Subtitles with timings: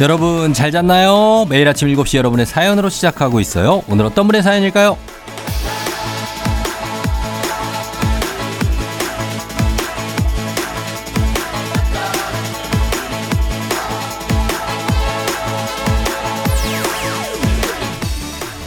[0.00, 1.44] 여러분 잘 잤나요?
[1.50, 3.82] 매일 아침 7시 여러분의 사연으로 시작하고 있어요.
[3.86, 4.96] 오늘 어떤 분의 사연일까요?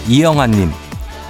[0.08, 0.72] 이영환님,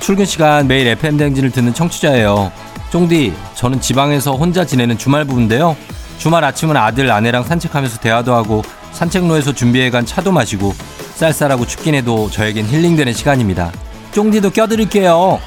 [0.02, 2.52] 출근 시간 매일 FM 댕진을 듣는 청취자예요.
[2.92, 5.78] 쫑디, 저는 지방에서 혼자 지내는 주말 부부인데요.
[6.17, 10.74] 주말 아침은 아들, 아내랑 산책하면서 대화도 하고 산책로에서 준비해간 차도 마시고
[11.16, 13.72] 쌀쌀하고 춥긴 해도 저에겐 힐링되는 시간입니다.
[14.12, 15.40] 쫑디도 껴드릴게요.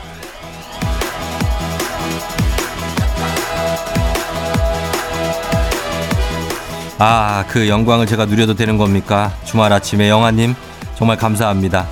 [6.98, 9.32] 아, 그 영광을 제가 누려도 되는 겁니까?
[9.44, 10.54] 주말 아침에 영아님,
[10.96, 11.86] 정말 감사합니다.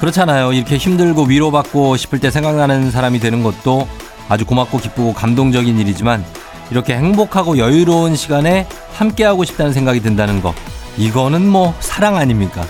[0.00, 0.52] 그렇잖아요.
[0.52, 3.88] 이렇게 힘들고 위로받고 싶을 때 생각나는 사람이 되는 것도
[4.28, 6.24] 아주 고맙고 기쁘고 감동적인 일이지만
[6.70, 10.54] 이렇게 행복하고 여유로운 시간에 함께하고 싶다는 생각이 든다는 거.
[10.96, 12.66] 이거는 뭐 사랑 아닙니까?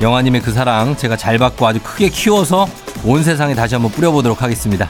[0.00, 2.66] 영화님의 그 사랑 제가 잘 받고 아주 크게 키워서
[3.04, 4.88] 온 세상에 다시 한번 뿌려보도록 하겠습니다.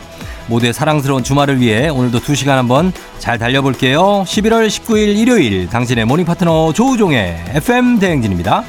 [0.48, 4.24] 모두의 사랑스러운 주말을 위해 오늘도 2시간 한번 잘 달려볼게요.
[4.26, 8.64] 11월 19일 일요일 당신의 모닝 파트너 조우종의 FM 대행진입니다.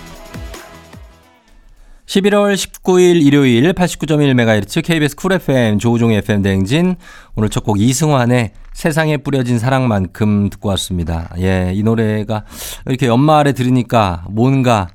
[2.07, 6.95] 11월 19일 일요일 89.1MHz KBS 쿨 FM 조우종의 FM 대행진
[7.35, 11.29] 오늘 첫 곡 이승환의 세상에 뿌려진 사랑만큼 듣고 왔습니다.
[11.39, 12.45] 예, 이 노래가
[12.85, 14.87] 이렇게 연말에 들으니까 뭔가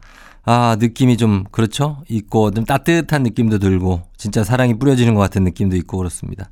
[0.45, 2.03] 아, 느낌이 좀 그렇죠?
[2.09, 6.51] 있고 좀 따뜻한 느낌도 들고 진짜 사랑이 뿌려지는 것 같은 느낌도 있고 그렇습니다.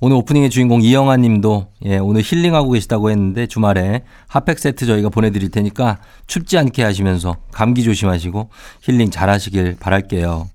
[0.00, 5.30] 오늘 오프닝의 주인공 이영아 님도 예, 오늘 힐링하고 계시다고 했는데 주말에 핫팩 세트 저희가 보내
[5.30, 8.48] 드릴 테니까 춥지 않게 하시면서 감기 조심하시고
[8.82, 10.48] 힐링 잘 하시길 바랄게요.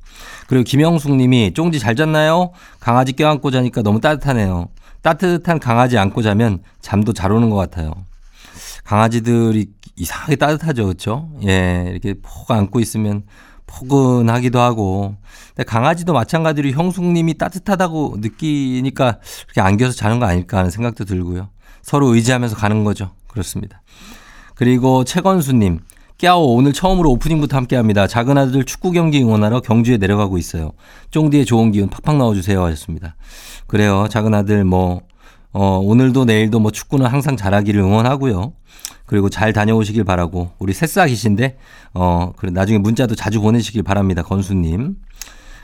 [0.47, 2.51] 그리고 김영숙 님이 쫑지 잘 잤나요?
[2.79, 4.69] 강아지 껴안고 자니까 너무 따뜻하네요.
[5.01, 7.94] 따뜻한 강아지 안고 자면 잠도 잘 오는 것 같아요.
[8.84, 11.29] 강아지들이 이상하게 따뜻하죠, 그렇죠?
[11.46, 13.24] 예, 이렇게 폭 안고 있으면
[13.68, 15.16] 포근하기도 하고.
[15.50, 21.50] 근데 강아지도 마찬가지로 형숙님이 따뜻하다고 느끼니까 이렇게 안겨서 자는 거 아닐까 하는 생각도 들고요.
[21.81, 23.12] 서로 의지하면서 가는 거죠.
[23.28, 23.81] 그렇습니다.
[24.56, 25.79] 그리고 최건수님.
[26.18, 28.06] 깨아오 오늘 처음으로 오프닝부터 함께합니다.
[28.06, 30.73] 작은 아들 축구 경기 응원하러 경주에 내려가고 있어요.
[31.09, 33.16] 쫑디의 좋은 기운 팍팍 넣어주세요 하셨습니다.
[33.66, 34.06] 그래요.
[34.08, 35.02] 작은 아들 뭐
[35.52, 38.53] 어, 오늘도 내일도 뭐 축구는 항상 잘하기를 응원하고요.
[39.11, 41.57] 그리고 잘 다녀오시길 바라고 우리 새싹이신데
[41.95, 44.23] 어, 그래 나중에 문자도 자주 보내시길 바랍니다.
[44.23, 44.95] 건수님.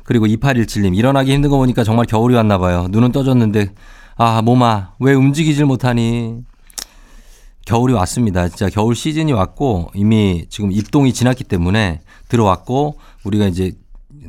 [0.03, 2.87] 그리고 2817님 일어나기 힘든 거 보니까 정말 겨울이 왔나 봐요.
[2.89, 3.69] 눈은 떠졌는데
[4.17, 6.39] 아 몸아 왜 움직이질 못하니
[7.65, 8.49] 겨울이 왔습니다.
[8.49, 13.71] 진짜 겨울 시즌이 왔고 이미 지금 입동이 지났기 때문에 들어왔고 우리가 이제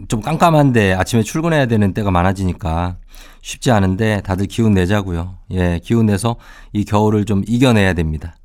[0.07, 2.99] 좀 깜깜한데 아침에 출근해야 되는 때가 많아지니까
[3.43, 5.39] 쉽지 않은데 다들 기운 내자고요.
[5.51, 6.37] 예, 기운 내서
[6.73, 8.37] 이 겨울을 좀 이겨내야 됩니다.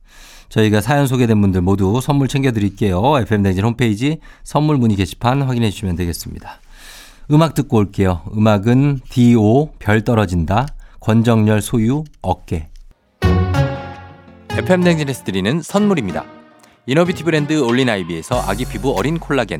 [0.53, 3.17] 저희가 사연 소개된 분들 모두 선물 챙겨드릴게요.
[3.21, 6.59] FM대진 홈페이지 선물 문의 게시판 확인해 주시면 되겠습니다.
[7.31, 8.21] 음악 듣고 올게요.
[8.37, 9.71] 음악은 D.O.
[9.79, 10.67] 별 떨어진다.
[10.99, 12.67] 권정열 소유 어깨.
[14.51, 16.23] FM댕진에서 드리는 선물입니다.
[16.85, 19.59] 이너비티 브랜드 올린아이비에서 아기 피부 어린 콜라겐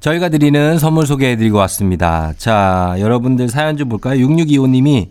[0.00, 2.32] 저희가 드리는 선물 소개해드리고 왔습니다.
[2.38, 4.24] 자, 여러분들 사연 좀 볼까요?
[4.26, 5.08] 6625님이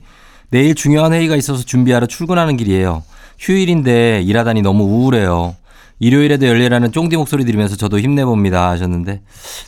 [0.50, 3.04] 내일 중요한 회의가 있어서 준비하러 출근하는 길이에요.
[3.38, 5.56] 휴일인데 일하다니 너무 우울해요.
[6.00, 9.22] 일요일에도 열리라는 쫑디 목소리 들으면서 저도 힘내봅니다 하셨는데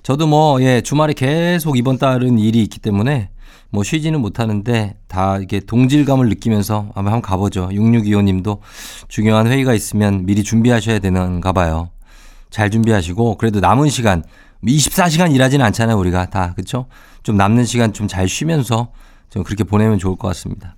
[0.03, 3.29] 저도 뭐 예 주말에 계속 이번 달은 일이 있기 때문에
[3.71, 7.69] 뭐 쉬지는 못하는데 다 이게 동질감을 느끼면서 한번 가보죠.
[7.69, 8.59] 6625님도
[9.07, 11.89] 중요한 회의가 있으면 미리 준비하셔야 되는가 봐요.
[12.51, 14.23] 잘 준비하시고 그래도 남은 시간
[14.63, 16.85] 24시간 일하지는 않잖아요 우리가 다 그쵸?
[17.23, 18.91] 좀 남는 시간 좀 잘 쉬면서
[19.29, 20.75] 좀 그렇게 보내면 좋을 것 같습니다.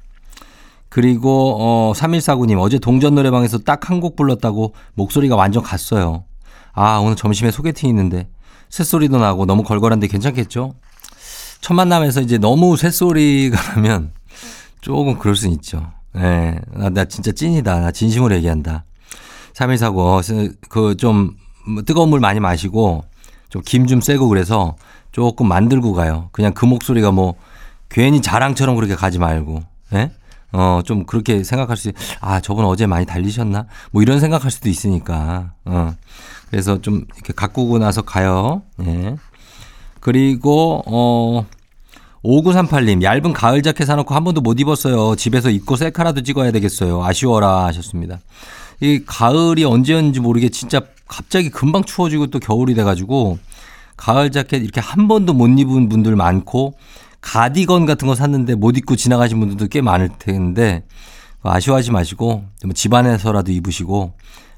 [0.89, 6.25] 그리고 어 3149님 어제 동전 노래방에서 딱 한 곡 불렀다고 목소리가 완전 갔어요.
[6.73, 8.27] 아 오늘 점심에 소개팅 있는데
[8.69, 10.75] 새소리도 나고 너무 걸걸한데 괜찮겠죠?
[11.61, 14.11] 첫 만남에서 이제 너무 새소리가 나면
[14.81, 15.91] 조금 그럴 수는 있죠.
[16.17, 16.19] 예.
[16.21, 17.79] 네, 나, 나 진짜 찐이다.
[17.79, 18.83] 나 진심으로 얘기한다.
[19.53, 20.21] 3149,
[20.69, 21.35] 그좀
[21.85, 23.03] 뜨거운 물 많이 마시고
[23.51, 24.75] 좀 김좀 쐬고 그래서
[25.11, 26.29] 조금 만들고 가요.
[26.31, 27.35] 그냥 그 목소리가 뭐
[27.89, 29.61] 괜히 자랑처럼 그렇게 가지 말고.
[29.93, 30.11] 예?
[30.53, 33.67] 어, 좀 그렇게 생각할 수, 있, 아, 저분 어제 많이 달리셨나?
[33.91, 35.51] 뭐 이런 생각할 수도 있으니까.
[35.65, 35.93] 어.
[36.49, 38.61] 그래서 좀 이렇게 가꾸고 나서 가요.
[38.85, 39.15] 예.
[39.99, 41.45] 그리고, 어,
[42.23, 45.15] 5938님, 얇은 가을 자켓 사놓고 한 번도 못 입었어요.
[45.15, 47.03] 집에서 입고 셀카라도 찍어야 되겠어요.
[47.03, 48.19] 아쉬워라 하셨습니다.
[48.81, 50.81] 이 가을이 언제였는지 모르게 진짜
[51.11, 53.37] 갑자기 금방 추워지고 또 겨울이 돼가지고
[53.97, 56.75] 가을 자켓 이렇게 한 번도 못 입은 분들 많고
[57.19, 60.85] 가디건 같은 거 샀는데 못 입고 지나가신 분들도 꽤 많을 텐데
[61.43, 64.13] 아쉬워하지 마시고 집안에서라도 입으시고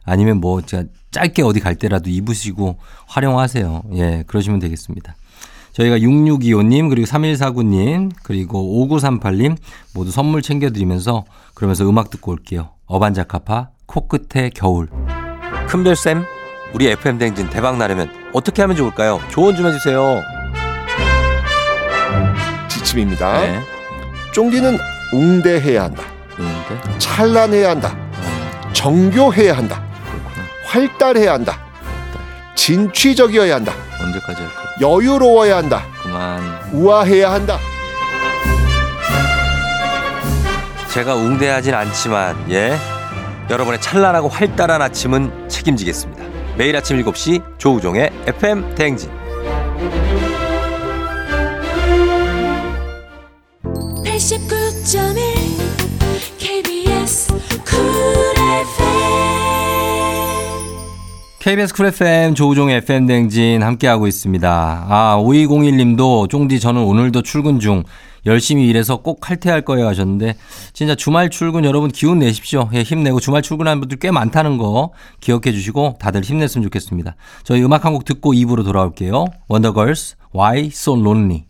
[0.05, 0.61] 아니면 뭐
[1.09, 2.77] 짧게 어디 갈 때라도 입으시고
[3.07, 3.83] 활용하세요.
[3.95, 5.15] 예, 그러시면 되겠습니다.
[5.71, 9.57] 저희가 6625님 그리고 3149님 그리고 5938님
[9.95, 12.69] 모두 선물 챙겨드리면서 그러면서 음악 듣고 올게요.
[12.85, 14.87] 어반자카파 코끝의 겨울.
[15.67, 16.25] 큰별쌤
[16.73, 19.21] 우리 FM 댕진 대박 나려면 어떻게 하면 좋을까요?
[19.29, 20.21] 조언 좀 해주세요.
[22.67, 23.41] 지침입니다.
[23.41, 23.59] 네.
[24.33, 24.77] 쫑디는
[25.13, 26.03] 웅대해야 한다.
[26.37, 26.97] 웅대?
[26.97, 27.89] 찬란해야 한다.
[27.95, 28.73] 음.
[28.73, 29.83] 정교해야 한다.
[30.03, 30.47] 그렇구나.
[30.65, 31.59] 활달해야 한다.
[32.55, 33.73] 진취적이어야 한다.
[34.01, 34.63] 언제까지 할까?
[34.81, 35.83] 여유로워야 한다.
[36.01, 36.41] 그만.
[36.71, 37.59] 우아해야 한다.
[40.89, 42.77] 제가 웅대하진 않지만 예
[43.49, 46.32] 여러분의 찬란하고 활달한 아침은 책임지겠습니다.
[46.57, 49.09] 매일 아침 7시 조우종의 FM 대행진.
[54.05, 55.17] 89.1
[56.37, 57.33] KBS
[57.63, 57.93] 쿨
[61.39, 64.85] KBS 쿨 FM 조우종의 FM 댕진 함께하고 있습니다.
[64.87, 67.83] 아, 5201님도 쫑디 저는 오늘도 출근 중
[68.25, 70.35] 열심히 일해서 꼭 칼퇴할 거예요 하셨는데
[70.73, 72.69] 진짜 주말 출근 여러분 기운 내십시오.
[72.73, 77.15] 예, 힘내고 주말 출근하는 분들 꽤 많다는 거 기억해 주시고 다들 힘냈으면 좋겠습니다.
[77.43, 79.25] 저희 음악 한 곡 듣고 2부로 돌아올게요.
[79.47, 81.43] 원더걸스 Why So Lonely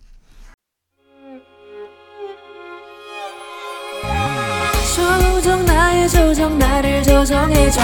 [4.95, 7.79] 조정 나의 조정 나를 조정해줘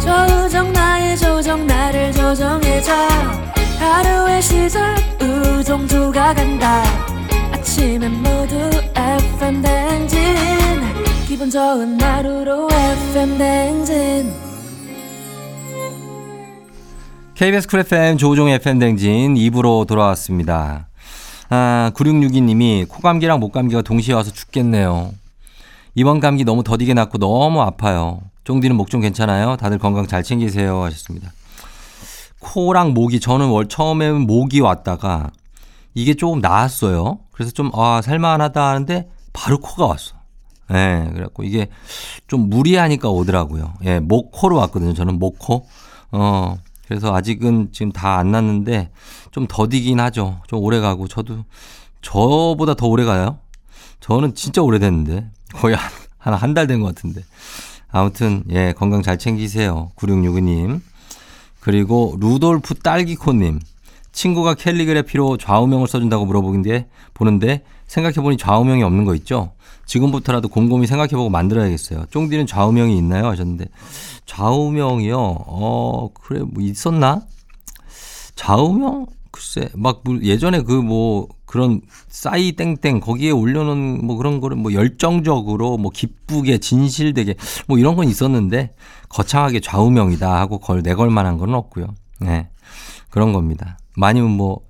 [0.00, 2.92] 조정 나의 조정 나를 조정해줘
[3.78, 6.82] 하루의 시절 우정조가 간다
[7.76, 8.56] 아침엔 모두
[8.96, 10.18] FM 댕진
[11.28, 14.32] 기분 좋은 하루로 FM 댕진
[17.34, 20.88] KBS 쿨 FM 조종 FM 댕진 2부로 돌아왔습니다.
[21.50, 25.12] 아, 9662님이 코감기랑 목감기가 동시에 와서 죽겠네요.
[25.94, 28.22] 이번 감기 너무 더디게 났고 너무 아파요.
[28.44, 29.58] 쫑디는 목 좀 괜찮아요?
[29.58, 31.30] 다들 건강 잘 챙기세요 하셨습니다.
[32.38, 35.30] 코랑 목이 저는 월 처음에는 목이 왔다가
[35.92, 37.18] 이게 조금 나았어요.
[37.36, 40.14] 그래서 좀 아, 살만하다 하는데 바로 코가 왔어.
[40.70, 41.68] 예, 네, 그래갖고 이게
[42.26, 43.74] 좀 무리하니까 오더라고요.
[43.84, 44.94] 예, 목, 코로 왔거든요.
[44.94, 45.66] 저는 목, 코.
[46.10, 46.56] 어,
[46.88, 48.90] 그래서 아직은 지금 다 안 났는데
[49.32, 50.40] 좀 더디긴 하죠.
[50.48, 51.44] 좀 오래 가고 저도
[52.00, 53.38] 저보다 더 오래 가요.
[54.00, 55.76] 저는 진짜 오래됐는데 거의
[56.18, 57.22] 한 한 달 된 것 같은데.
[57.88, 59.90] 아무튼 예 건강 잘 챙기세요.
[59.96, 60.80] 9662님.
[61.60, 63.60] 그리고 루돌프 딸기코님.
[64.16, 69.52] 친구가 캘리그래피로 좌우명을 써준다고 물어보는데 보는데 생각해보니 좌우명이 없는 거 있죠?
[69.84, 72.06] 지금부터라도 곰곰이 생각해보고 만들어야겠어요.
[72.10, 73.26] 쫑디는 좌우명이 있나요?
[73.26, 73.66] 하셨는데
[74.24, 75.16] 좌우명이요?
[75.18, 77.20] 어 그래 뭐 있었나?
[78.34, 79.06] 좌우명?
[79.30, 85.76] 글쎄 막뭐 예전에 그 뭐 그런 싸이 땡땡 거기에 올려놓은 뭐 그런 거를 뭐 열정적으로
[85.76, 87.34] 뭐 기쁘게 진실되게
[87.68, 88.74] 뭐 이런 건 있었는데
[89.10, 91.94] 거창하게 좌우명이다 하고 걸 내걸 만한 건 없고요.
[92.20, 92.48] 네
[93.10, 93.78] 그런 겁니다.
[93.96, 94.60] 많이면 뭐,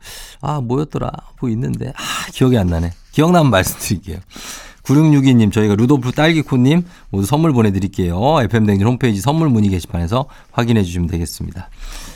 [0.41, 1.11] 아, 뭐였더라?
[1.41, 2.93] 뭐 있는데, 아, 기억이 안 나네.
[3.13, 4.19] 기억나면 말씀드릴게요.
[4.85, 8.41] 9662님, 저희가 루도프 딸기코님 모두 선물 보내드릴게요.
[8.43, 11.69] FM댕진 홈페이지 선물 문의 게시판에서 확인해 주시면 되겠습니다.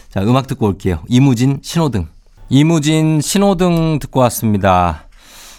[0.09, 1.01] 자, 음악 듣고 올게요.
[1.09, 2.07] 이무진, 신호등.
[2.49, 5.09] 이무진, 신호등 듣고 왔습니다.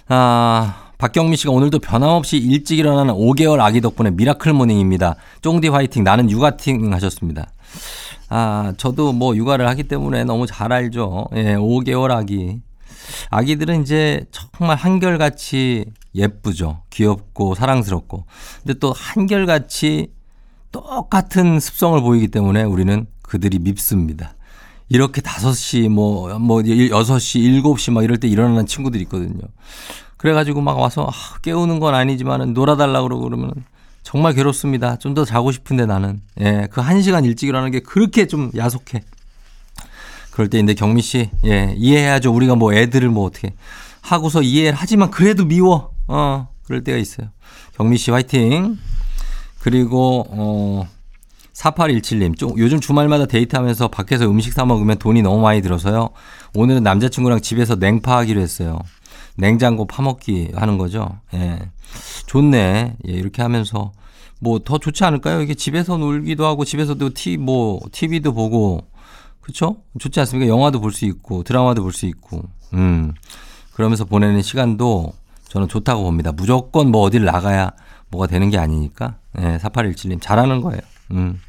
[0.07, 5.15] 아, 박경미 씨가 오늘도 변함없이 일찍 일어나는 5개월 아기 덕분에 miracle morning입니다.
[5.41, 7.47] 쫑디 화이팅, 나는 육아팅 하셨습니다.
[8.33, 11.27] 아, 저도 뭐 육아를 하기 때문에 너무 잘 알죠.
[11.35, 12.61] 예, 5개월 아기.
[13.29, 15.83] 아기들은 이제 정말 한결같이
[16.15, 16.81] 예쁘죠.
[16.91, 18.23] 귀엽고 사랑스럽고.
[18.63, 20.13] 근데 또 한결같이
[20.71, 24.35] 똑같은 습성을 보이기 때문에 우리는 그들이 밉습니다.
[24.87, 29.41] 이렇게 5시, 뭐, 뭐, 6시, 7시 막 이럴 때 일어나는 친구들이 있거든요.
[30.15, 33.51] 그래가지고 막 와서 아, 깨우는 건 아니지만은 놀아달라고 그러면
[34.11, 34.97] 정말 괴롭습니다.
[34.97, 36.21] 좀 더 자고 싶은데 나는.
[36.41, 39.01] 예, 그 한 시간 일찍 일어나는 게 그렇게 좀 야속해.
[40.31, 42.33] 그럴 때 인데 경미 씨, 예, 이해해야죠.
[42.33, 43.53] 우리가 뭐 애들을 뭐 어떻게
[44.01, 45.91] 하고서 이해를 하지만 그래도 미워.
[46.07, 47.29] 어, 그럴 때가 있어요.
[47.77, 48.77] 경미 씨 화이팅.
[49.59, 50.87] 그리고, 어,
[51.53, 56.09] 4817님, 좀 요즘 주말마다 데이트하면서 밖에서 음식 사 먹으면 돈이 너무 많이 들어서요.
[56.55, 58.79] 오늘은 남자친구랑 집에서 냉파하기로 했어요.
[59.35, 61.19] 냉장고 파먹기 하는 거죠.
[61.33, 61.59] 예.
[62.25, 62.95] 좋네.
[63.07, 63.91] 예, 이렇게 하면서
[64.41, 65.41] 뭐 더 좋지 않을까요?
[65.41, 68.87] 이게 집에서 놀기도 하고 집에서도 티, 뭐, TV도 보고
[69.39, 69.77] 그쵸?
[69.99, 70.49] 좋지 않습니까?
[70.51, 72.41] 영화도 볼 수 있고 드라마도 볼 수 있고.
[72.73, 73.13] 음.
[73.73, 75.13] 그러면서 보내는 시간도
[75.47, 76.31] 저는 좋다고 봅니다.
[76.31, 77.71] 무조건 뭐 어딜 나가야
[78.09, 79.15] 뭐가 되는 게 아니니까.
[79.39, 80.81] 예, 4817님 잘하는 거예요.
[81.11, 81.39] 음.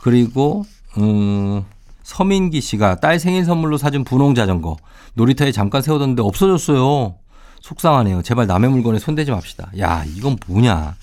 [0.00, 0.64] 그리고
[0.98, 1.64] 음
[2.02, 4.76] 서민기 씨가 딸 생일 선물로 사준 분홍 자전거
[5.14, 7.16] 놀이터에 잠깐 세워뒀는데 없어졌어요.
[7.60, 8.22] 속상하네요.
[8.22, 9.70] 제발 남의 물건에 손대지 맙시다.
[9.78, 10.94] 야, 이건 뭐냐.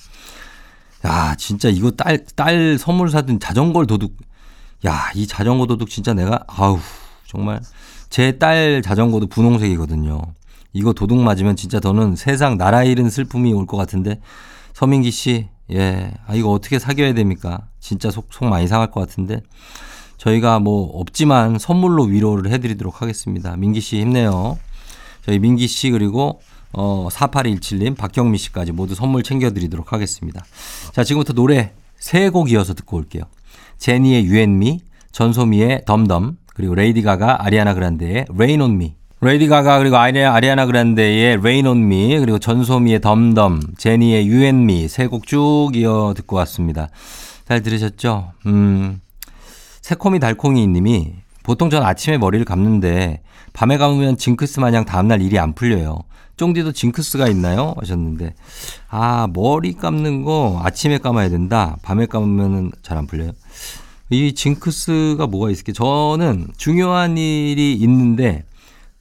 [1.05, 4.17] 야, 진짜 이거 딸, 딸 선물 사둔 자전거를 도둑.
[4.85, 6.79] 야, 이 자전거 도둑 진짜 내가, 아우,
[7.27, 7.61] 정말.
[8.09, 10.21] 제 딸 자전거도 분홍색이거든요.
[10.73, 14.19] 이거 도둑 맞으면 진짜 더는 세상 나라 잃은 슬픔이 올 것 같은데.
[14.73, 16.11] 서민기 씨, 예.
[16.27, 17.67] 아, 이거 어떻게 사귀어야 됩니까?
[17.79, 19.41] 진짜 속, 속 많이 상할 것 같은데.
[20.17, 23.55] 저희가 뭐 없지만 선물로 위로를 해드리도록 하겠습니다.
[23.57, 24.57] 민기 씨 힘내요.
[25.25, 26.41] 저희 민기 씨 그리고
[26.77, 30.43] 어 4817님 박경미 씨까지 모두 선물 챙겨드리도록 하겠습니다.
[30.93, 33.23] 자 지금부터 노래 세 곡 이어서 듣고 올게요.
[33.77, 34.79] 제니의 You & Me,
[35.11, 38.95] 전소미의 DUMB DUMB 그리고 레이디 가가 아리아나 그란데의 Rain on Me.
[39.21, 44.87] 레이디 가가 그리고 아리아나 그란데의 Rain on Me 그리고 전소미의 DUMB DUMB, 제니의 You & Me
[44.89, 46.89] 세 곡 쭉 이어 듣고 왔습니다.
[47.47, 48.33] 잘 들으셨죠?
[48.47, 48.99] 음.
[49.81, 51.13] 새콤이 달콩이 님이
[51.43, 53.21] 보통 전 아침에 머리를 감는데
[53.53, 55.99] 밤에 감으면 징크스 마냥 다음날 일이 안 풀려요.
[56.37, 57.73] 쫑디도 징크스가 있나요?
[57.79, 58.35] 하셨는데
[58.89, 61.77] 아 머리 감는 거 아침에 감아야 된다.
[61.81, 63.31] 밤에 감으면 잘 안 풀려요.
[64.09, 65.73] 이 징크스가 뭐가 있을게?
[65.73, 68.45] 저는 중요한 일이 있는데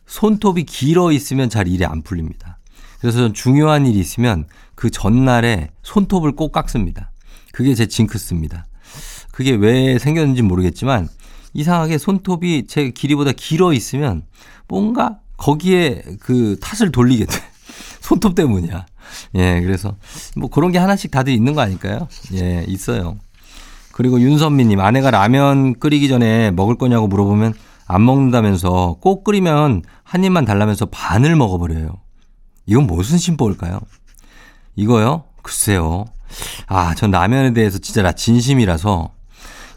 [0.07, 2.59] 손톱이 길어 있으면 잘 일이 안 풀립니다.
[3.01, 7.11] 그래서 전 중요한 일이 있으면 그 전날에 손톱을 꼭 깎습니다.
[7.53, 8.67] 그게 제 징크스입니다.
[9.31, 11.09] 그게 왜 생겼는지 모르겠지만
[11.53, 14.23] 이상하게 손톱이 제 길이보다 길어 있으면
[14.69, 17.37] 뭔가 거기에 그 탓을 돌리게 돼.
[18.01, 18.87] 손톱 때문이야.
[19.37, 19.97] 예, 그래서
[20.37, 22.09] 뭐 그런 게 하나씩 다들 있는 거 아닐까요?
[22.35, 23.17] 예, 있어요.
[23.93, 27.55] 그리고 윤선미님, 아내가 라면 끓이기 전에 먹을 거냐고 물어보면
[27.87, 31.91] 안 먹는다면서 꼭 끓이면 한 입만 달라면서 반을 먹어버려요.
[32.67, 33.81] 이건 무슨 심보일까요?
[34.75, 35.25] 이거요?
[35.43, 36.07] 글쎄요.
[36.67, 39.11] 아, 전 라면에 대해서 진짜 나 진심이라서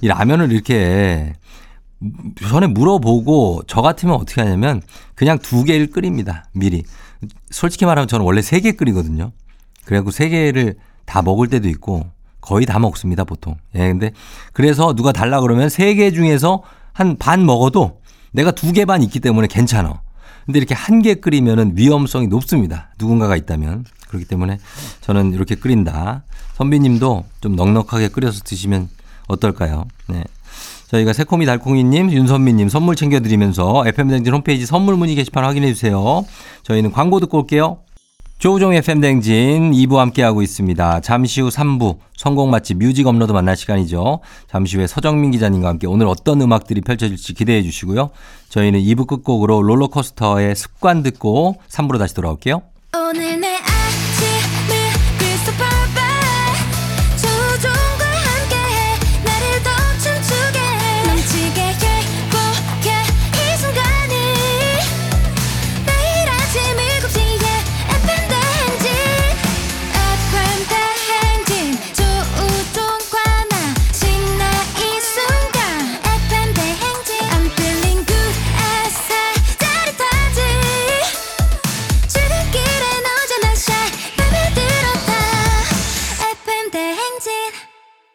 [0.02, 1.34] 이 라면을 이렇게
[2.48, 4.82] 전에 물어보고 저 같으면 어떻게 하냐면
[5.16, 6.46] 그냥 두 개를 끓입니다.
[6.54, 6.84] 미리.
[7.50, 9.32] 솔직히 말하면 저는 원래 세 개 끓이거든요.
[9.86, 10.75] 그래갖고 세 개를
[11.06, 12.06] 다 먹을 때도 있고
[12.42, 13.56] 거의 다 먹습니다, 보통.
[13.75, 14.12] 예, 근데
[14.54, 16.62] 그래서 누가 달라 그러면 세 개 중에서
[16.94, 18.01] 한 반 먹어도
[18.32, 20.01] 내가 두 개 반 있기 때문에 괜찮아.
[20.46, 22.89] 근데 이렇게 한 개 끓이면은 위험성이 높습니다.
[23.00, 23.86] 누군가가 있다면.
[24.08, 24.58] 그렇기 때문에
[25.01, 26.24] 저는 이렇게 끓인다.
[26.56, 28.88] 선비님도 좀 넉넉하게 끓여서 드시면
[29.27, 29.86] 어떨까요?
[30.08, 30.24] 네.
[30.88, 36.25] 저희가 새콤이 달콩이님, 윤선미님 선물 챙겨드리면서 FM댕진 홈페이지 선물 문의 게시판 확인해 주세요.
[36.63, 37.79] 저희는 광고 듣고 올게요.
[38.39, 41.01] 조우종 FM댕진 2부 함께하고 있습니다.
[41.01, 44.20] 잠시 후 3부 선곡 맛집 뮤직 업로드 만날 시간이죠.
[44.48, 48.12] 잠시 후에 서정민 기자님과 함께 오늘 어떤 음악들이 펼쳐질지 기대해 주시고요.
[48.50, 52.62] 저희는 2부 끝곡으로 롤러코스터의 습관 듣고 3부로 다시 돌아올게요.
[52.96, 53.57] 오늘 내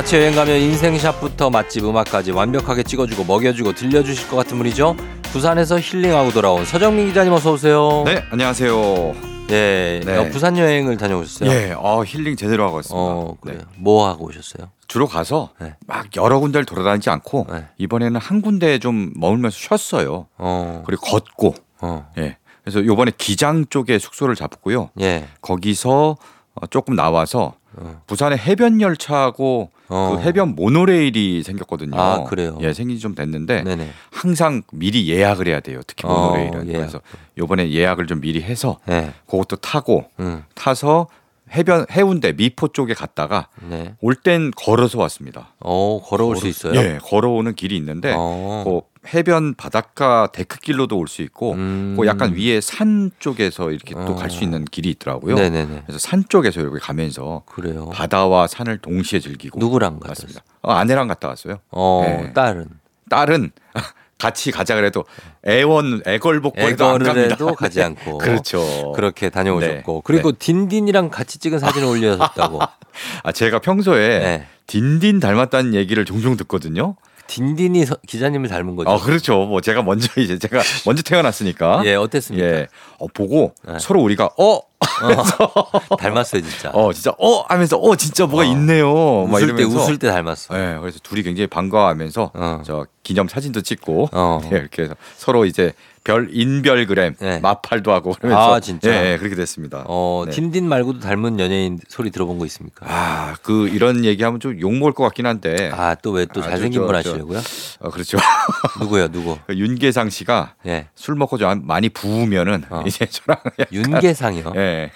[0.00, 4.96] 같이 여행 가면 인생샷부터 맛집 음악까지 완벽하게 찍어주고 먹여주고 들려주실 것 같은 분이죠.
[5.24, 8.02] 부산에서 힐링하고 돌아온 서정민 기자님 어서 오세요.
[8.06, 9.14] 네, 안녕하세요.
[9.50, 10.16] 예, 네.
[10.16, 11.50] 어, 부산 여행을 다녀오셨어요.
[11.50, 12.98] 예, 어, 힐링 제대로 하고 왔습니다.
[12.98, 13.58] 어, 그래요.
[13.58, 13.64] 네.
[13.76, 14.70] 뭐 하고 오셨어요?
[14.88, 15.76] 주로 가서 네.
[15.86, 17.66] 막 여러 군데를 돌아다니지 않고 네.
[17.76, 20.28] 이번에는 한 군데 좀 머물면서 쉬었어요.
[20.38, 21.54] 어, 그리고 걷고.
[21.82, 22.38] 어, 예.
[22.64, 24.88] 그래서 요번에 기장 쪽에 숙소를 잡고요.
[25.02, 26.16] 예, 거기서
[26.54, 28.02] 어, 조금 나와서 어.
[28.06, 30.16] 부산에 해변 열차하고 어.
[30.16, 32.00] 그 해변 모노레일이 생겼거든요.
[32.00, 32.58] 아, 그래요?
[32.60, 33.90] 예, 생긴 지 좀 됐는데 네네.
[34.10, 35.80] 항상 미리 예약을 해야 돼요.
[35.86, 36.68] 특히 어, 모노레일은.
[36.68, 36.78] 예약.
[36.78, 37.00] 그래서
[37.38, 41.06] 요번에 예약을 좀 미리 해서 네, 그것도 타고 음, 타서
[41.52, 43.94] 해변 해운대 미포 쪽에 갔다가 네.
[44.00, 45.54] 올땐 걸어서 왔습니다.
[45.60, 46.74] 어, 걸어올 수 걸어- 있어요?
[46.76, 48.82] 예, 걸어오는 길이 있는데 어.
[49.02, 51.96] 그 해변 바닷가 데크길로도 올 수 있고 음.
[51.98, 54.04] 그 약간 위에 산 쪽에서 이렇게 어.
[54.04, 55.34] 또갈수 있는 길이 있더라고요.
[55.34, 55.82] 네네네.
[55.86, 57.90] 그래서 산 쪽에서 이렇게 가면서 그래요.
[57.92, 60.10] 바다와 산을 동시에 즐기고 누구랑 갔어요?
[60.10, 60.42] 왔습니다.
[60.62, 61.58] 어, 아내랑 갔다 왔어요.
[61.70, 62.32] 어, 네.
[62.32, 62.68] 딸은
[63.08, 63.50] 딸은
[64.18, 65.04] 같이 가자 그래도
[65.48, 67.34] 애원 애걸복걸도 안 갑니다.
[67.34, 68.92] 해도 가지 않고 그렇죠.
[68.94, 70.00] 그렇게 다녀오셨고 네.
[70.04, 72.60] 그리고 딘딘이랑 같이 찍은 사진을 올려줬다고.
[73.24, 74.46] 아 제가 평소에 네.
[74.66, 76.96] 딘딘 닮았다는 얘기를 종종 듣거든요.
[77.30, 78.90] 딘딘이 서- 기자님을 닮은 거죠.
[78.90, 79.46] 아 그렇죠.
[79.46, 81.82] 뭐 제가 먼저 이제 제가 먼저 태어났으니까.
[81.86, 82.44] 예, 어땠습니까?
[82.46, 82.66] 예.
[82.98, 83.74] 어, 보고 네.
[83.78, 84.62] 서로 우리가 어, 어,
[85.96, 86.70] 닮았어요 진짜.
[86.70, 88.50] 어 진짜 어 하면서 어 진짜 뭐가 어.
[88.52, 89.26] 있네요.
[89.26, 89.82] 막 웃을 때 이러면서.
[89.84, 90.54] 웃을 때 닮았어.
[90.58, 92.62] 예, 그래서 둘이 굉장히 반가워하면서 어.
[92.66, 94.40] 저 기념 사진도 찍고 어.
[94.50, 95.72] 네, 이렇게 해서 서로 이제
[96.04, 97.38] 별 인별그램 네.
[97.40, 98.90] 마팔도 하고 그러면서 아, 진짜?
[98.90, 99.84] 예, 예, 그렇게 됐습니다.
[99.86, 100.32] 어, 네.
[100.32, 102.86] 딘딘 말고도 닮은 연예인 소리 들어본 거 있습니까?
[102.88, 105.70] 아, 그 이런 얘기하면 좀 욕 먹을 것 같긴 한데.
[105.72, 107.40] 아, 또 왜또 아, 잘생긴 저, 분 저, 하시려고요?
[107.80, 108.18] 어, 그렇죠.
[108.80, 109.38] 누구요, 누구?
[109.46, 110.88] 그 윤계상 씨가 예.
[110.94, 112.82] 술 먹고 좀 많이 부으면은 어.
[112.86, 113.38] 이제 저랑
[113.72, 114.52] 윤계상이요.
[114.56, 114.90] 예.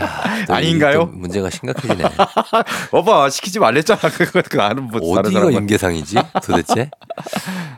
[0.00, 1.06] 야, 또 아닌가요?
[1.06, 2.04] 문제가 심각해지네.
[2.92, 4.00] 오빠 시키지 말랬잖아.
[4.16, 5.52] 그거 그 아는 뭐 다른 어디가.
[5.52, 6.90] 윤계상이지 도대체?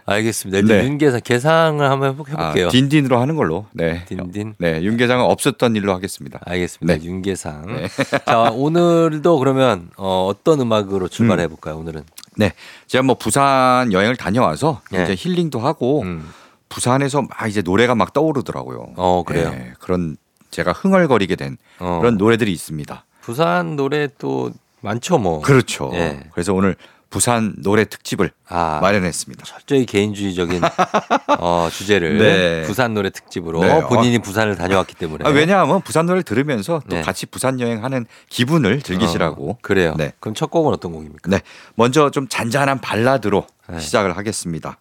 [0.07, 0.59] 알겠습니다.
[0.59, 0.85] 일단 네.
[0.85, 2.67] 윤계상 계상을 한번 해 보- 해볼게요.
[2.69, 3.67] 아, 딘딘으로 하는 걸로.
[3.73, 4.05] 네.
[4.07, 4.55] 딘딘.
[4.59, 6.41] 네, 윤계상은 없었던 일로 하겠습니다.
[6.45, 6.99] 알겠습니다.
[6.99, 7.05] 네.
[7.05, 7.67] 윤계상.
[8.27, 11.77] 자 오늘도 그러면 어, 어떤 음악으로 출발해 볼까요?
[11.79, 12.03] 오늘은.
[12.37, 12.53] 네.
[12.87, 15.05] 제가 뭐 부산 여행을 다녀와서 네.
[15.05, 16.29] 이제 힐링도 하고 음.
[16.69, 18.95] 부산에서 막 이제 노래가 막 떠오르더라고요.
[18.97, 19.51] 어 그래요.
[19.55, 20.17] 예, 그런
[20.51, 21.99] 제가 흥얼거리게 된 어.
[22.01, 23.05] 그런 노래들이 있습니다.
[23.21, 25.41] 부산 노래 또 많죠 뭐.
[25.41, 25.91] 그렇죠.
[25.95, 26.21] 예.
[26.33, 26.75] 그래서 오늘
[27.15, 29.45] 부산 노래 특집을 아 마련했습니다.
[29.45, 30.61] 철저히 개인주의적인
[31.39, 32.63] 어, 주제를 네.
[32.63, 33.83] 부산 노래 특집으로 네.
[33.85, 35.25] 본인이 부산을 다녀왔기 때문에.
[35.25, 37.03] 아, 왜냐하면 부산 노래를 들으면서 또 네.
[37.03, 39.51] 같이 부산 여행하는 기분을 즐기시라고.
[39.53, 39.95] 어, 그래요.
[39.97, 40.11] 네.
[40.19, 41.31] 그럼 첫 곡은 어떤 곡입니까?
[41.31, 41.41] 네.
[41.77, 43.79] 먼저 좀 잔잔한 발라드로 네.
[43.79, 44.79] 시작을 하겠습니다.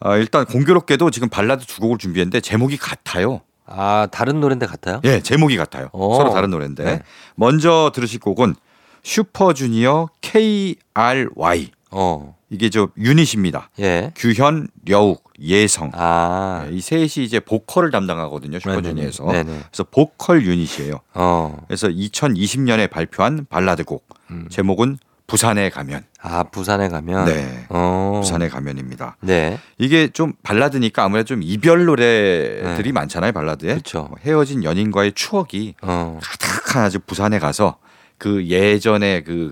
[0.00, 3.42] 어, 일단 공교롭게도 지금 발라드 두 곡을 준비했는데 제목이 같아요.
[3.66, 5.02] 아 다른 노래인데 같아요?
[5.04, 5.90] 예, 제목이 같아요.
[5.92, 6.14] 오.
[6.14, 6.82] 서로 다른 노래인데.
[6.82, 7.02] 네.
[7.34, 8.54] 먼저 들으실 곡은
[9.02, 11.70] 슈퍼주니어 KRY.
[11.90, 12.34] 어.
[12.50, 13.70] 이게 저 유닛입니다.
[13.80, 14.12] 예.
[14.14, 15.90] 규현, 려욱, 예성.
[15.94, 16.66] 아.
[16.68, 18.58] 네, 이 셋이 이제 보컬을 담당하거든요.
[18.58, 19.24] 슈퍼주니어에서.
[19.24, 19.60] 네네.
[19.70, 21.00] 그래서 보컬 유닛이에요.
[21.14, 21.64] 어.
[21.66, 24.06] 그래서 2020년에 발표한 발라드곡.
[24.30, 24.46] 음.
[24.50, 26.04] 제목은 부산에 가면.
[26.20, 27.24] 아 부산에 가면.
[27.24, 27.66] 네.
[27.70, 28.20] 어.
[28.22, 29.16] 부산에 가면입니다.
[29.20, 29.58] 네.
[29.78, 32.92] 이게 좀 발라드니까 아무래도 좀 이별 노래들이 네.
[32.92, 33.80] 많잖아요, 발라드에.
[33.94, 36.18] 뭐 헤어진 연인과의 추억이 어.
[36.22, 37.78] 가득한 아주 부산에 가서
[38.22, 39.50] 그 예전에 그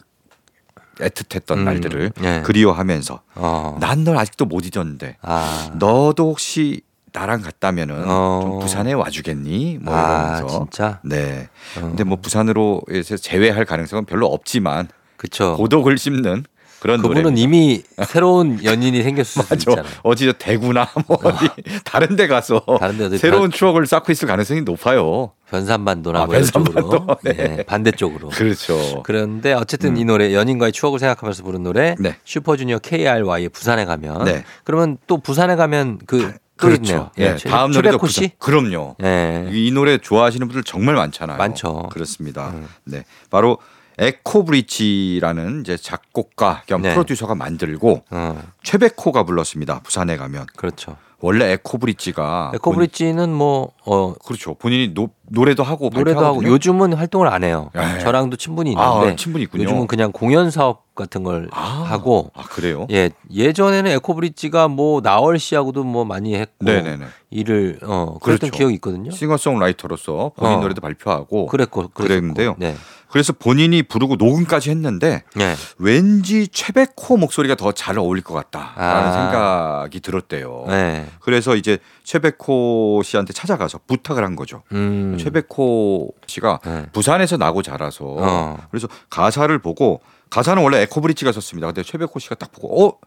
[1.01, 2.43] 애틋했던 음, 날들을 네.
[2.43, 3.77] 그리워하면서 어.
[3.81, 5.73] 난널 아직도 못 잊었는데 아.
[5.75, 8.41] 너도 혹시 나랑 갔다면은 어.
[8.45, 9.79] 좀 부산에 와주겠니?
[9.83, 11.01] 뭐아 이러면서 진짜.
[11.03, 11.49] 네.
[11.79, 11.81] 어.
[11.81, 12.83] 근데 뭐 부산으로
[13.21, 15.57] 제외할 가능성은 별로 없지만 그쵸.
[15.57, 16.45] 고독을 씹는
[16.81, 17.37] 그런 그분은 노래.
[17.41, 19.55] 이미 새로운 연인이 생겼을 수도.
[19.55, 19.85] 있잖아요.
[20.03, 21.49] 어디 저 대구나 뭐 어디
[21.85, 25.33] 다른 데 가서 다른 데 새로운 추억을 쌓고 있을 가능성이 높아요.
[25.51, 27.07] 변산반도나 아, 뭐 변산반도.
[27.25, 27.33] 네.
[27.35, 28.31] 네, 반대쪽으로.
[28.31, 29.03] 그렇죠.
[29.03, 32.17] 그런데 어쨌든 이 노래 연인과의 추억을 생각하면서 부른 노래 네.
[32.25, 34.45] 슈퍼주니어 KRY의 부산에 가면 네.
[34.65, 36.33] 그러면 또 부산에 가면 그.
[36.57, 37.11] 그렇죠.
[37.19, 37.97] 예, 예, 최- 다음 노래도?
[37.97, 38.29] 부산.
[38.39, 38.95] 그럼요.
[39.03, 39.49] 예.
[39.51, 41.39] 이 노래 좋아하시는 분들 정말 많잖아요.
[41.39, 41.89] 많죠.
[41.91, 42.51] 그렇습니다.
[42.51, 42.67] 음.
[42.85, 43.57] 네, 바로
[43.99, 46.93] 에코브릿지라는 이제 작곡가 겸 네.
[46.93, 49.81] 프로듀서가 만들고 어, 최백호가 불렀습니다.
[49.81, 50.97] 부산에 가면 그렇죠.
[51.21, 54.07] 원래 에코브릿지가 에코브릿지는 뭐 어.
[54.09, 54.55] 본- 그렇죠.
[54.55, 56.43] 본인이 노, 노래도 하고 노래도 하고.
[56.45, 57.71] 요즘은 활동을 안 해요.
[57.77, 58.01] 예.
[58.01, 59.65] 저랑도 친분이 아, 있는데 친분이 있군요.
[59.65, 62.87] 요즘은 그냥 공연 사업 같은 걸 아, 하고 아 그래요?
[62.91, 67.07] 예 예전에는 에코브릿지가 뭐 나얼 씨하고도 뭐 많이 했고 네네네.
[67.31, 68.57] 일을 어 그랬던 그렇죠.
[68.59, 69.11] 기억이 있거든요.
[69.13, 70.61] 싱어송라이터로서 본인 어.
[70.61, 71.89] 노래도 발표하고 그랬고.
[71.95, 72.57] 그랬는데요.
[72.59, 72.75] 네.
[73.09, 75.55] 그래서 본인이 부르고 녹음까지 했는데 네.
[75.79, 79.13] 왠지 최백호 목소리가 더 잘 어울릴 것 같다라는 아.
[79.13, 80.65] 생각이 들었대요.
[80.69, 81.07] 네.
[81.21, 81.79] 그래서 이제
[82.11, 84.65] 최백호 씨한테 찾아가서 부탁을 한 거죠.
[84.73, 85.17] 음.
[85.17, 86.87] 최백호 씨가 네.
[86.91, 88.59] 부산에서 나고 자라서 어.
[88.69, 91.69] 그래서 가사를 보고 가사는 원래 에코브릿지가 썼습니다.
[91.69, 92.99] 근데 최백호 씨가 딱 보고 어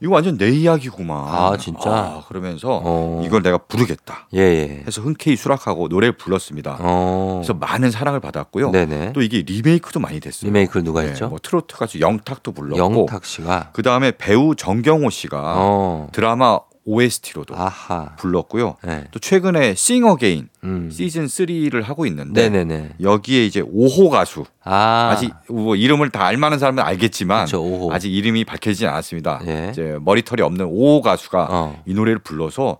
[0.00, 1.16] 이거 완전 내 이야기구만.
[1.28, 1.90] 아, 진짜?
[1.90, 3.22] 아, 그러면서 어.
[3.24, 4.28] 이걸 내가 부르겠다.
[4.34, 4.84] 예, 예.
[4.86, 6.76] 해서 흔쾌히 수락하고 노래를 불렀습니다.
[6.78, 7.40] 어.
[7.42, 8.70] 그래서 많은 사랑을 받았고요.
[8.70, 9.12] 네네.
[9.12, 10.48] 또 이게 리메이크도 많이 됐어요.
[10.48, 11.28] 리메이크를 누가 네, 했죠?
[11.28, 16.08] 뭐 트로트 가수 영탁도 불렀고 영탁 씨가 그 다음에 배우 정경호 씨가 어.
[16.12, 18.16] 드라마 OST로도 아하.
[18.16, 18.76] 불렀고요.
[18.82, 19.08] 네.
[19.10, 20.88] 또 최근에 싱어게인 음.
[20.92, 22.94] 시즌 3를 하고 있는데 네네네.
[23.00, 25.10] 여기에 이제 5호 가수 아.
[25.12, 27.48] 아직 뭐 이름을 다 알만한 사람은 알겠지만.
[27.52, 27.92] 오호.
[27.92, 29.40] 아직 이름이 밝혀지진 않았습니다.
[29.46, 29.68] 예.
[29.72, 31.82] 이제 머리털이 없는 5호 가수가 어.
[31.84, 32.78] 이 노래를 불러서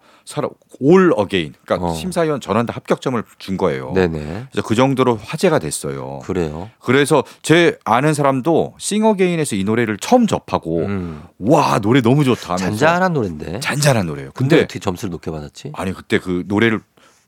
[0.78, 1.94] all again 그러니까 어.
[1.94, 3.92] 심사위원 전원 다 합격점을 준 거예요.
[3.94, 4.46] 네네.
[4.52, 6.20] 그래서 그 정도로 화제가 됐어요.
[6.22, 6.70] 그래요.
[6.78, 11.22] 그래서 제 아는 사람도 싱어게인에서 이 노래를 처음 접하고 음.
[11.38, 13.58] 와 노래 너무 좋다 하면서 잔잔한 노래인데.
[13.58, 14.30] 잔잔한 노래예요.
[14.34, 15.72] 근데 근데 어떻게 점수를 높게 받았지?
[15.74, 16.80] 아니 그때 그 노래를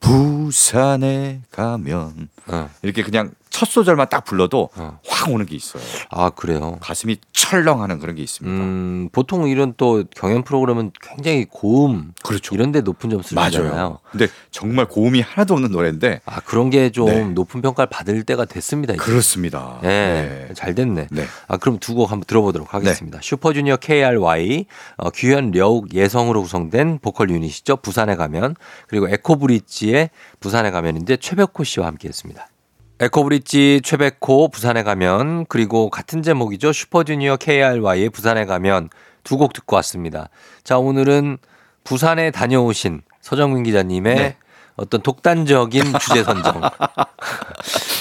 [0.05, 2.71] 부산에 가면 어.
[2.83, 4.99] 이렇게 그냥 첫 소절만 딱 불러도 어.
[5.07, 5.81] 확 오는 게 있어요.
[6.11, 6.77] 아 그래요.
[6.81, 8.64] 가슴이 철렁하는 그런 게 있습니다.
[8.64, 12.53] 음, 보통 이런 또 경연 프로그램은 굉장히 고음 그렇죠.
[12.57, 14.01] 이런데 높은 점수를 맞아요.
[14.11, 17.25] 근데 정말 고음이 하나도 없는 노래인데 아 그런 게좀 네.
[17.29, 18.95] 높은 평가를 받을 때가 됐습니다.
[18.95, 19.01] 이제.
[19.03, 19.79] 그렇습니다.
[19.83, 21.07] 네, 잘 됐네.
[21.12, 21.25] 네.
[21.47, 23.21] 아 그럼 두 곡 한번 들어보도록 하겠습니다.
[23.23, 27.77] 슈퍼주니어 KRY 어, 규현 려욱 예성으로 구성된 보컬 유닛이죠.
[27.77, 28.57] 부산에 가면
[28.88, 32.49] 그리고 에코브릿지의 부산에 가면인데 최백호 씨와 함께했습니다.
[33.05, 36.73] 에코브릿지 최백호 부산에 가면 그리고 같은 제목이죠.
[36.73, 38.88] 슈퍼주니어 KRY의 부산에 가면
[39.25, 40.29] 두 곡 듣고 왔습니다.
[40.62, 41.37] 자 오늘은
[41.83, 44.37] 부산에 다녀오신 서정민 기자님의 네.
[44.77, 46.62] 어떤 독단적인 주제 선정.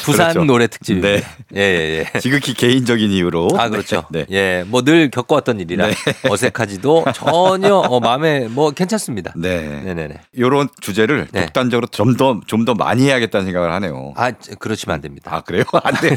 [0.03, 0.45] 부산 그렇죠.
[0.45, 1.27] 노래 특집입니다.
[1.49, 1.59] 네.
[1.59, 2.19] 예, 예, 예.
[2.19, 4.05] 지극히 개인적인 이유로 아, 그렇죠.
[4.11, 4.25] 네.
[4.31, 5.87] 예, 뭐 늘 겪어왔던 일이라
[6.29, 9.33] 어색하지도 전혀 어, 마음에 뭐 괜찮습니다.
[9.35, 9.81] 네.
[9.85, 10.15] 네네네.
[10.33, 11.45] 이런 주제를 네.
[11.45, 14.13] 독단적으로 좀 더 좀 더 많이 해야겠다는 생각을 하네요.
[14.15, 15.31] 아, 그러시면 안 됩니다.
[15.35, 15.63] 아 그래요?
[15.83, 16.15] 안 돼요.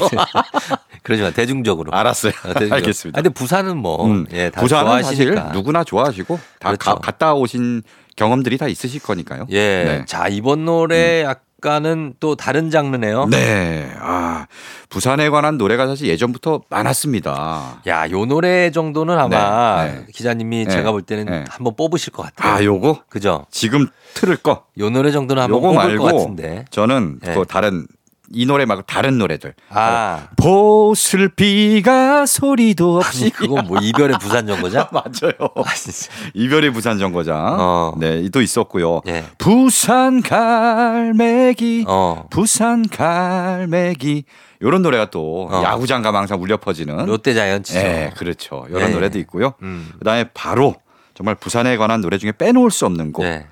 [1.03, 1.93] 그러지만 대중적으로.
[1.93, 2.33] 알았어요.
[2.45, 2.75] 어, 대중적으로.
[2.75, 3.19] 알겠습니다.
[3.19, 5.53] 아, 근데 부산은 뭐, 음, 예, 다 부산은 사실 좋아하시니까.
[5.53, 6.79] 누구나 좋아하시고 다 그렇죠.
[6.79, 7.83] 가- 갔다 오신
[8.17, 9.47] 경험들이 다 있으실 거니까요.
[9.51, 9.59] 예.
[9.85, 10.05] 네.
[10.07, 11.25] 자, 이번 노래
[11.67, 13.27] 약간은 또 다른 장르네요.
[13.31, 13.91] 네.
[13.99, 14.47] 아,
[14.91, 17.81] 부산에 관한 노래가 사실 예전부터 많았습니다.
[17.87, 20.07] 야, 요 노래 정도는 아마 네, 네.
[20.13, 21.45] 기자님이 네, 제가 볼 때는 네.
[21.49, 22.53] 한번 뽑으실 것 같아요.
[22.53, 23.47] 아, 요거 그죠?
[23.51, 24.65] 지금 틀을 거.
[24.79, 26.67] 요 노래 정도는 한번 뽑을 것 말고 같은데.
[26.71, 27.35] 저는 네.
[27.35, 27.87] 그 다른
[28.33, 29.55] 이 노래 말고 다른 노래들.
[29.71, 33.31] 아, 보슬비가 소리도 아니, 없이.
[33.31, 34.89] 그건 뭐 이별의 부산 정거장?
[34.93, 35.35] 맞아요.
[35.57, 36.11] 아, 진짜.
[36.35, 37.37] 이별의 부산 정거장.
[37.59, 37.95] 어.
[37.99, 39.03] 네, 또 있었고요.
[39.09, 39.25] 예.
[39.39, 41.85] 부산 갈매기.
[41.89, 42.27] 어.
[42.31, 44.25] 부산 갈매기.
[44.63, 45.63] 요런 노래가 또 어.
[45.63, 47.07] 야구장 가면 항상 울려 퍼지는.
[47.07, 47.79] 롯데 자이언츠죠.
[47.79, 48.67] 네, 그렇죠.
[48.71, 48.95] 이런 예.
[48.95, 49.55] 노래도 있고요.
[49.63, 49.91] 음.
[49.99, 50.75] 그다음에 바로
[51.15, 53.23] 정말 부산에 관한 노래 중에 빼놓을 수 없는 곡.
[53.25, 53.47] 네.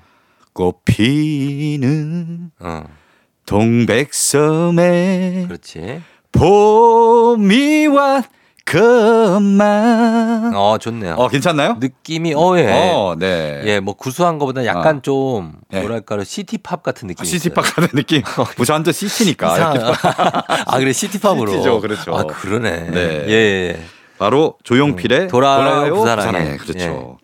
[0.53, 2.83] 꽃피는 어.
[3.45, 6.01] 동백섬에 그렇지.
[6.31, 7.87] 봄이
[8.67, 10.53] 왔건만.
[10.55, 11.13] 어, 좋네요.
[11.15, 11.77] 어, 괜찮나요?
[11.79, 12.67] 느낌이 어, 예.
[12.71, 13.61] 어, 네.
[13.65, 15.01] 예, 뭐 구수한 것보다 약간 어.
[15.01, 15.79] 좀 네.
[15.81, 18.21] 뭐랄까 시티팝 같은 느낌이 시티팝 가는 느낌.
[18.57, 19.53] 부산도 시티니까.
[19.55, 19.71] 있어요.
[19.75, 21.51] 이렇게 이상- 아, 그래 시티팝으로.
[21.51, 22.15] 시티죠, 그렇죠.
[22.17, 22.89] 아, 그러네.
[22.91, 23.25] 네.
[23.27, 23.83] 예, 예.
[24.17, 26.51] 바로 조용필의 음, 돌아요, 부산항에.
[26.53, 26.57] 예.
[26.57, 27.17] 그렇죠.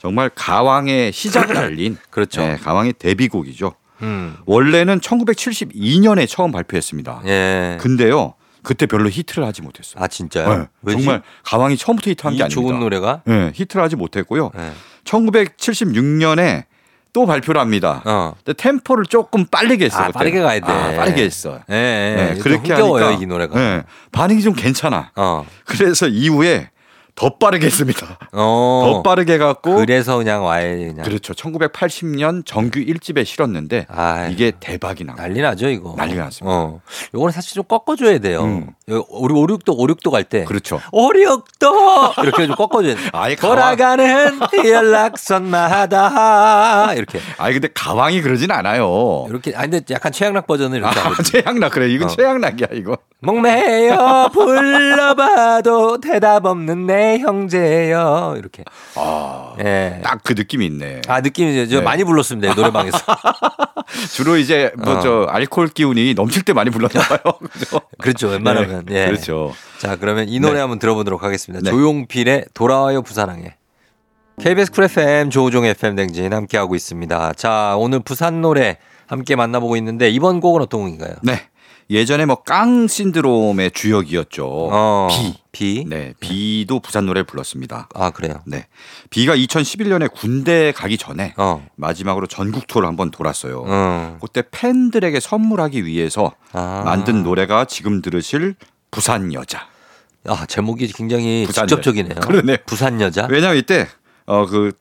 [0.00, 2.40] 정말 가왕의 시작을 알린 그렇죠.
[2.40, 3.74] 네, 가왕의 데뷔곡이죠.
[4.02, 4.36] 음.
[4.46, 7.22] 원래는 1972년에 처음 발표했습니다.
[7.26, 7.78] 예.
[7.80, 8.34] 근데요.
[8.62, 10.02] 그때 별로 히트를 하지 못했어요.
[10.02, 10.68] 아, 진짜요?
[10.82, 10.92] 네?
[10.92, 12.60] 정말 가왕이 처음부터 히트한 이게 아닙니다.
[12.60, 13.22] 좋은 노래가?
[13.24, 14.50] 네, 히트를 하지 못했고요.
[14.58, 14.72] 예.
[15.04, 16.64] 1976년에
[17.12, 18.02] 또 발표를 합니다.
[18.04, 18.34] 어.
[18.44, 20.06] 근데 템포를 조금 빠르게 했어요.
[20.08, 20.10] 아.
[20.10, 20.70] 빠르게 가야 돼.
[20.70, 21.60] 아, 빠르게 했어.
[21.70, 22.16] 예, 예.
[22.16, 23.58] 네, 좀 그렇게 하니까 이 노래가.
[23.58, 23.82] 네,
[24.12, 25.12] 반응이 좀 괜찮아.
[25.16, 25.46] 어.
[25.64, 26.70] 그래서 이후에
[27.18, 28.16] 더 빠르게 했습니다.
[28.32, 28.82] 어.
[28.84, 31.04] 더 빠르게 갖고 그래서 그냥 와해 그냥.
[31.04, 31.34] 그렇죠.
[31.34, 35.16] 1980년 정규 1집에 실었는데 아, 이게 대박이 나.
[35.16, 35.94] 난리 나죠, 이거.
[35.96, 36.56] 난리가 났습니다.
[36.56, 36.80] 어.
[37.12, 38.44] 요거는 사실 좀 꺾어 줘야 돼요.
[38.44, 38.70] 음.
[38.90, 40.44] 요- 우리 오륙도 오륙도 갈 때.
[40.44, 40.80] 그렇죠.
[40.92, 43.00] 오륙도 이렇게 좀 꺾어줘야 돼.
[43.12, 44.38] 아예 가왕- 돌아가는
[45.58, 49.26] 연락선마다 이렇게 아니 근데 가왕이 그러진 않아요.
[49.28, 49.52] 이렇게.
[49.56, 51.12] 아 근데 약간 최양락 버전을 이렇게 아.
[51.22, 51.88] 최양락 그래.
[51.88, 52.10] 이건 어.
[52.10, 52.96] 최양락이야 이거.
[53.20, 58.62] 목매여 불러봐도 대답 없는 내 형제여 이렇게.
[58.94, 60.00] 아, 예.
[60.04, 61.00] 딱 그 느낌이 있네.
[61.08, 61.82] 아 느낌이 저 네.
[61.82, 62.98] 많이 불렀습니다 노래방에서.
[64.12, 65.00] 주로 이제 뭐 어.
[65.00, 67.18] 저 알코올 기운이 넘칠 때 많이 불렀나 봐요.
[67.50, 67.80] 그죠?
[67.98, 68.68] 그렇죠 웬만하면.
[68.70, 69.06] 네, 예.
[69.06, 69.52] 그렇죠.
[69.78, 70.60] 자 그러면 이 노래 네.
[70.60, 71.62] 한번 들어보도록 하겠습니다.
[71.62, 71.70] 네.
[71.70, 73.54] 조용필의 돌아와요 부산항에.
[74.40, 77.32] KBS 쿨 FM 조우종 FM 대행진 함께하고 있습니다.
[77.34, 81.14] 자 오늘 부산 노래 함께 만나보고 있는데 이번 곡은 어떤 곡인가요?
[81.22, 81.40] 네.
[81.90, 84.46] 예전에 뭐 깡 신드롬의 주역이었죠.
[84.46, 85.34] 어, 비.
[85.52, 85.84] 비.
[85.88, 87.88] 네, 비도 부산 노래를 불렀습니다.
[87.94, 88.34] 아 그래요.
[88.46, 88.66] 네.
[89.10, 91.66] 비가 2011년에 군대 가기 전에 어.
[91.76, 93.64] 마지막으로 전국 투어를 한번 돌았어요.
[93.64, 94.18] 음.
[94.20, 96.82] 그때 팬들에게 선물하기 위해서 아.
[96.84, 98.54] 만든 노래가 지금 들으실
[98.90, 99.66] 부산 여자.
[100.26, 102.20] 아 제목이 굉장히 부산 직접적이네요.
[102.20, 102.56] 그러네요.
[102.66, 103.26] 부산 여자.
[103.30, 103.88] 왜냐면 이때
[104.26, 104.72] 어그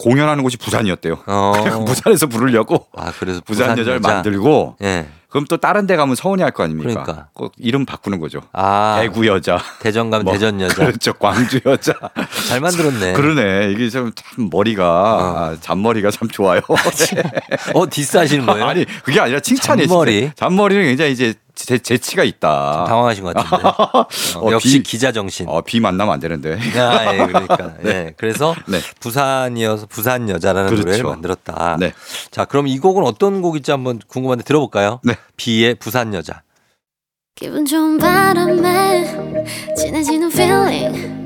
[0.00, 1.18] 공연하는 곳이 부산이었대요.
[1.26, 1.52] 어.
[1.86, 4.08] 부산에서 부르려고 아 그래서 부산, 부산, 여자를 여자.
[4.14, 5.06] 만들고 예.
[5.28, 7.02] 그럼 또 다른 데 가면 서운해 할 거 아닙니까?
[7.04, 7.28] 그러니까.
[7.34, 8.40] 꼭 이름 바꾸는 거죠.
[8.52, 9.58] 아 대구 여자.
[9.80, 10.74] 대전 가면 뭐, 대전 여자.
[10.86, 11.12] 그렇죠.
[11.12, 11.92] 광주 여자.
[12.48, 13.12] 잘 만들었네.
[13.12, 13.70] 그러네.
[13.72, 16.60] 이게 좀참 머리가 아, 잔머리가 참 좋아요.
[17.74, 18.64] 어 디스하시는 거예요?
[18.64, 19.86] 아니 그게 아니라 칭찬이에요.
[19.86, 20.32] 잔머리?
[20.34, 21.34] 잔머리는 굉장히 이제
[21.66, 22.84] 재, 재치가 있다.
[22.86, 23.64] 당황하신 것 같은데.
[24.38, 25.48] 어, 어, 역시 비- 기자 정신.
[25.48, 26.58] 어, 비 만나면 안 되는데.
[26.78, 27.74] 아, 예, 그러니까.
[27.84, 28.14] 예.
[28.16, 28.78] 그래서 네.
[29.00, 30.84] 부산이어서 부산 여자라는 그렇죠.
[30.86, 31.76] 노래를 만들었다.
[31.78, 31.92] 네.
[32.30, 35.00] 자, 그럼 이 곡은 어떤 곡일지 한번 궁금한데 들어볼까요?
[35.04, 35.14] 네.
[35.36, 36.42] 비의 부산 여자.
[37.40, 41.24] 기분 좋은 바람에 진해지는 feeling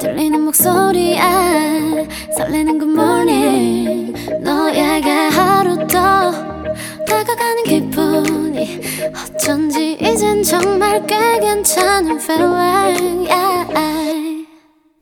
[0.00, 1.20] 들리는 목소리에
[2.36, 6.32] 설레는 good morning 너에게 하루 더
[7.06, 8.80] 다가가는 기분이
[9.14, 14.46] 어쩐지 이젠 정말 꽤 괜찮은 feeling yeah.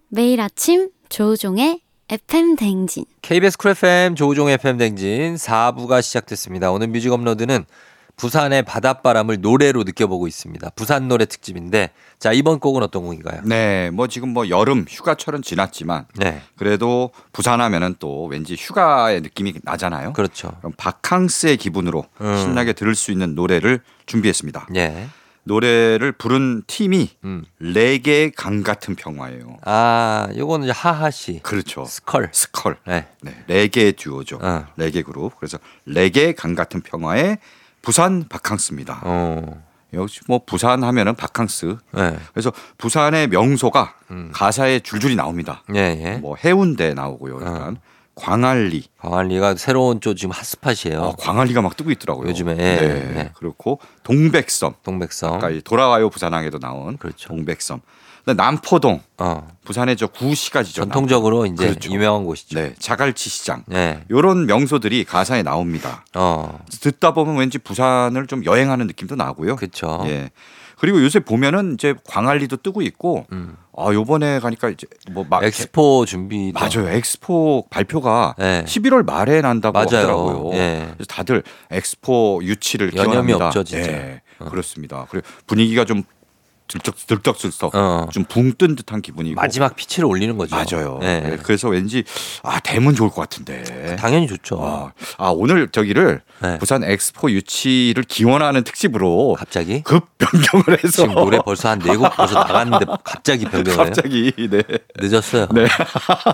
[0.08, 6.70] 매일 아침 조우종의 FM 대행진 KBS 쿨 FM 조우종 FM 대행진 4부가 시작됐습니다.
[6.70, 7.64] 오늘 뮤직 업로드는
[8.18, 10.70] 부산의 바닷바람을 노래로 느껴보고 있습니다.
[10.70, 13.42] 부산 노래 특집인데 자, 이번 곡은 어떤 곡인가요?
[13.44, 13.90] 네.
[13.90, 16.42] 뭐 지금 뭐 여름 휴가철은 지났지만 네.
[16.56, 20.12] 그래도 부산 하면은 또 왠지 휴가의 느낌이 나잖아요.
[20.12, 20.52] 그렇죠.
[20.58, 22.36] 그럼 바캉스의 기분으로 음.
[22.36, 24.68] 신나게 들을 수 있는 노래를 준비했습니다.
[24.76, 25.08] 예.
[25.44, 27.44] 노래를 부른 팀이 음.
[27.58, 29.58] 레게 강 같은 평화예요.
[29.64, 31.40] 아, 요거는 하하 씨.
[31.42, 31.84] 그렇죠.
[31.86, 32.28] 스컬.
[32.32, 32.76] 스컬.
[32.86, 33.06] 네.
[33.22, 34.40] 네, 레게 듀오죠.
[34.42, 34.66] 어.
[34.76, 35.36] 레게 그룹.
[35.38, 37.38] 그래서 레게 강 같은 평화의
[37.88, 39.00] 부산 바캉스입니다.
[39.02, 39.64] 어.
[39.94, 41.78] 역시 뭐 부산 하면은 바캉스.
[41.92, 42.18] 네.
[42.34, 44.30] 그래서 부산의 명소가 음.
[44.30, 45.62] 가사에 줄줄이 나옵니다.
[45.74, 46.16] 예, 예.
[46.18, 47.38] 뭐 해운대 나오고요.
[47.38, 47.78] 일단
[48.14, 48.84] 광안리.
[48.98, 51.00] 광안리가 새로운 쪽 지금 핫스팟이에요.
[51.00, 52.28] 어, 광안리가 막 뜨고 있더라고요.
[52.28, 53.12] 요즘에, 예, 네.
[53.14, 53.30] 네.
[53.38, 54.74] 그렇고 동백섬.
[54.82, 55.32] 동백섬.
[55.32, 57.28] 아까 이 돌아와요 부산항에도 나온 그렇죠.
[57.28, 57.80] 동백섬.
[58.28, 59.00] 근데 남포동.
[59.16, 59.48] 어.
[59.64, 60.82] 부산의 저 구시가지죠.
[60.82, 61.90] 전통적으로 이제 그렇죠.
[61.90, 62.58] 유명한 곳이죠.
[62.60, 63.64] 네, 자갈치 시장.
[63.66, 64.04] 네.
[64.10, 66.04] 요런 명소들이 가사에 나옵니다.
[66.14, 66.60] 어.
[66.82, 69.56] 듣다 보면 왠지 부산을 좀 여행하는 느낌도 나고요.
[69.56, 70.02] 그렇죠.
[70.08, 70.28] 예.
[70.78, 73.56] 그리고 요새 보면은 이제 광안리도 뜨고 있고 음.
[73.74, 76.88] 아 요번에 가니까 이제 뭐막 엑스포 준비 맞아요.
[76.90, 78.62] 엑스포 발표가 네.
[78.64, 79.86] 11월 말에 난다고 맞아요.
[79.86, 80.50] 하더라고요.
[80.52, 80.88] 예.
[80.94, 83.46] 그래서 다들 엑스포 유치를 기원합니다.
[83.46, 83.90] 없죠, 진짜.
[83.90, 85.06] 예, 그렇습니다.
[85.10, 86.04] 그리고 분위기가 좀
[86.68, 88.08] 들쩍 들떡들떡 어.
[88.12, 90.54] 좀붕 뜬 듯한 기분이고 마지막 피치를 올리는 거죠.
[90.54, 90.98] 맞아요.
[91.00, 91.22] 네.
[91.24, 92.04] 예, 그래서 왠지
[92.42, 93.96] 아 되면 좋을 것 같은데.
[93.96, 94.58] 당연히 좋죠.
[94.62, 96.58] 아, 아, 오늘 저기를 네.
[96.58, 102.34] 부산 엑스포 유치를 기원하는 특집으로 갑자기 급 변경을 해서 지금 노래 벌써 한 네곡 벌써
[102.34, 103.84] 나갔는데 갑자기 변경을?
[103.84, 104.62] 갑자기 네.
[104.98, 105.48] 늦었어요.
[105.52, 105.66] 네.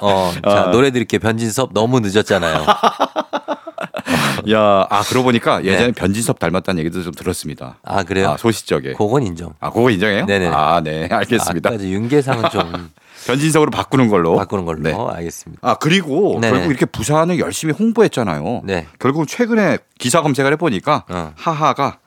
[0.01, 0.70] 어, 자, 아.
[0.73, 1.20] 노래 드릴게요.
[1.20, 2.66] 변진섭 너무 늦었잖아요.
[4.52, 5.92] 야, 아 그러고 보니까 예전에 네.
[5.92, 7.78] 변진섭 닮았다는 얘기도 좀 들었습니다.
[7.83, 8.30] 아, 그래요?
[8.30, 8.92] 아, 소시적에.
[8.94, 9.54] 그건 인정.
[9.61, 10.26] 아, 그거 인정해요?
[10.26, 10.48] 네네.
[10.48, 11.09] 아, 네.
[11.11, 11.70] 알겠습니다.
[11.70, 12.90] 아까지 윤계상은 좀
[13.26, 14.37] 변진섭으로 바꾸는 걸로.
[14.37, 14.92] 바꾸는 걸로 네.
[14.94, 15.66] 알겠습니다.
[15.68, 16.50] 아, 그리고 네네.
[16.52, 18.62] 결국 이렇게 부산을 열심히 홍보했잖아요.
[18.64, 18.87] 네.
[18.98, 21.33] 결국 최근에 기사 검색을 해보니까 어.
[21.37, 21.98] 하하가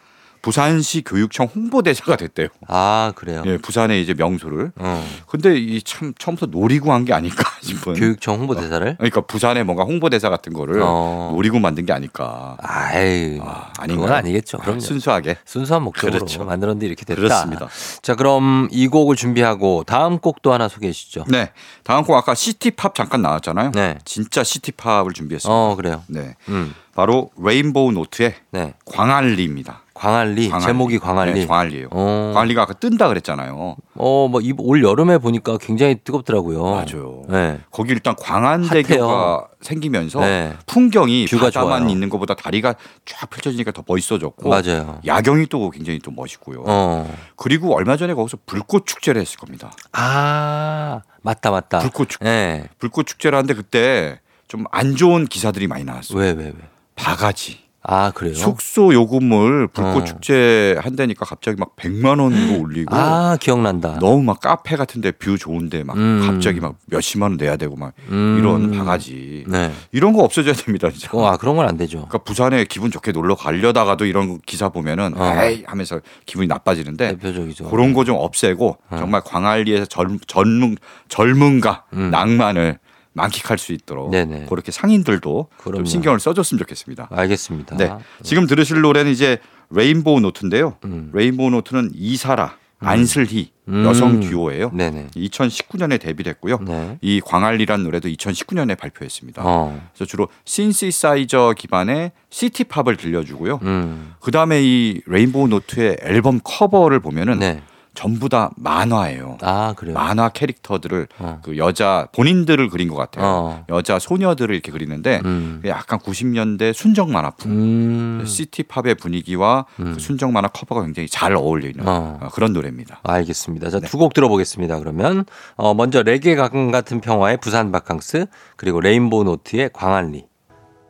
[0.41, 2.47] 부산시 교육청 홍보대사가 됐대요.
[2.67, 3.43] 아, 그래요.
[3.45, 4.71] 예, 부산의 이제 명소를.
[4.75, 5.07] 어.
[5.27, 7.93] 근데 이 참 처음부터 노리고 한 게 아닐까 싶은.
[7.93, 11.31] 교육청 홍보대사를 그러니까 부산에 뭔가 홍보대사 같은 거를 어.
[11.33, 12.57] 노리고 만든 게 아닐까.
[12.61, 14.13] 아이, 아, 그건 아닌가요?
[14.15, 14.57] 아니겠죠.
[14.59, 14.79] 그럼요.
[14.79, 15.37] 순수하게.
[15.45, 16.43] 순수한 목적으로 그렇죠.
[16.43, 17.21] 만들었는데 이렇게 됐다.
[17.21, 17.67] 그렇습니다.
[18.01, 21.25] 자, 그럼 이 곡을 준비하고 다음 곡도 하나 소개해 주시죠.
[21.29, 21.51] 네.
[21.83, 23.71] 다음 곡 아까 city pop 잠깐 나왔잖아요.
[23.73, 23.97] 네.
[24.05, 25.53] 진짜 city pop을 준비했습니다.
[25.53, 26.03] 어, 그래요.
[26.07, 26.35] 네.
[26.49, 26.73] 음.
[26.95, 28.73] 바로 레인보우 노트의 네.
[28.85, 29.83] 광안리입니다.
[29.97, 30.65] 광안리, 광안리.
[30.65, 31.33] 제목이 광안리.
[31.33, 31.87] 네, 광안리예요.
[31.91, 32.31] 어.
[32.35, 33.75] 광안리가 아까 뜬다 그랬잖아요.
[33.95, 36.61] 어, 뭐, 이- 올 여름에 보니까 굉장히 뜨겁더라고요.
[36.63, 37.23] 맞아요.
[37.27, 37.59] 네.
[37.71, 40.53] 거기 일단 광안대교가 생기면서 네.
[40.67, 41.89] 풍경이 view가 바다만 좋아요.
[41.91, 44.99] 있는 것보다 다리가 쫙 펼쳐지니까 더 멋있어졌고 맞아요.
[45.05, 46.63] 야경이 또 굉장히 또 멋있고요.
[46.67, 47.11] 어.
[47.35, 49.71] 그리고 얼마 전에 거기서 불꽃 축제를 했을 겁니다.
[49.93, 51.79] 아, 맞다, 맞다.
[51.79, 52.23] 불꽃 축제.
[52.25, 52.69] 네.
[52.79, 56.17] 불꽃 축제를 하는데 그때 좀 안 좋은 기사들이 많이 나왔어요.
[56.19, 56.53] 왜, 왜, 왜?
[56.95, 57.66] 바가지.
[57.89, 58.33] 아, 그래요?
[58.33, 60.03] 숙소 요금을 불꽃 어.
[60.03, 63.97] 축제 한다니까 갑자기 막 100만 원으로 올리고 아, 기억난다.
[63.99, 66.21] 너무 막 카페 같은데 view 좋은데 막 음.
[66.25, 68.37] 갑자기 막 몇십만 원 내야 되고 막 음.
[68.39, 69.71] 이런 바가지 네.
[69.93, 71.09] 이런 거 없어져야 됩니다 진짜.
[71.13, 71.99] 어, 아, 그런 건 안 되죠.
[71.99, 75.41] 그러니까 부산에 기분 좋게 놀러 가려다가도 이런 기사 보면은 어.
[75.43, 77.69] 에이 하면서 기분이 나빠지는데 대표적이죠.
[77.69, 78.95] 그런 거 좀 없애고 어.
[78.97, 80.77] 정말 광안리에서 젊, 젊은
[81.09, 82.09] 젊음과 음.
[82.11, 82.79] 낭만을
[83.17, 84.45] 만끽할 수 있도록 네네.
[84.47, 85.77] 그렇게 상인들도 그럼요.
[85.77, 87.09] 좀 신경을 써줬으면 좋겠습니다.
[87.11, 87.75] 알겠습니다.
[87.77, 87.91] 네,
[88.23, 90.77] 지금 들으실 노래는 이제 레인보우 노트인데요.
[90.85, 91.11] 음.
[91.13, 93.83] 레인보우 노트는 이사라, 안슬희 음.
[93.85, 94.71] 여성 듀오예요.
[94.73, 95.07] 네네.
[95.15, 96.59] 2019년에 데뷔를 했고요.
[96.61, 96.97] 네.
[97.01, 99.41] 이 광안리란 노래도 2019년에 발표했습니다.
[99.43, 99.81] 어.
[99.93, 103.59] 그래서 주로 신시사이저 기반의 city pop을 들려주고요.
[103.63, 104.13] 음.
[104.19, 107.61] 그 다음에 이 레인보우 노트의 앨범 커버를 보면은 네.
[107.97, 109.39] 전부 다 만화예요.
[109.41, 109.95] 아, 그래요.
[109.95, 111.39] 만화 캐릭터들을 어.
[111.41, 113.25] 그 여자 본인들을 그린 것 같아요.
[113.25, 113.65] 어.
[113.69, 115.63] 여자 소녀들을 이렇게 그리는데 음.
[115.65, 117.51] 약간 90년대 순정 만화풍.
[117.51, 118.23] 음.
[118.23, 119.93] city pop의 분위기와 음.
[119.95, 122.19] 그 순정 만화 커버가 굉장히 잘 어울리는 어.
[122.21, 122.99] 어, 그런 노래입니다.
[123.01, 123.71] 알겠습니다.
[123.71, 123.87] 자, 네.
[123.87, 124.77] 두곡 들어보겠습니다.
[124.77, 130.27] 그러면 어, 먼저 레게 강 같은 평화의 부산 바캉스 그리고 레인보우 노트의 광안리.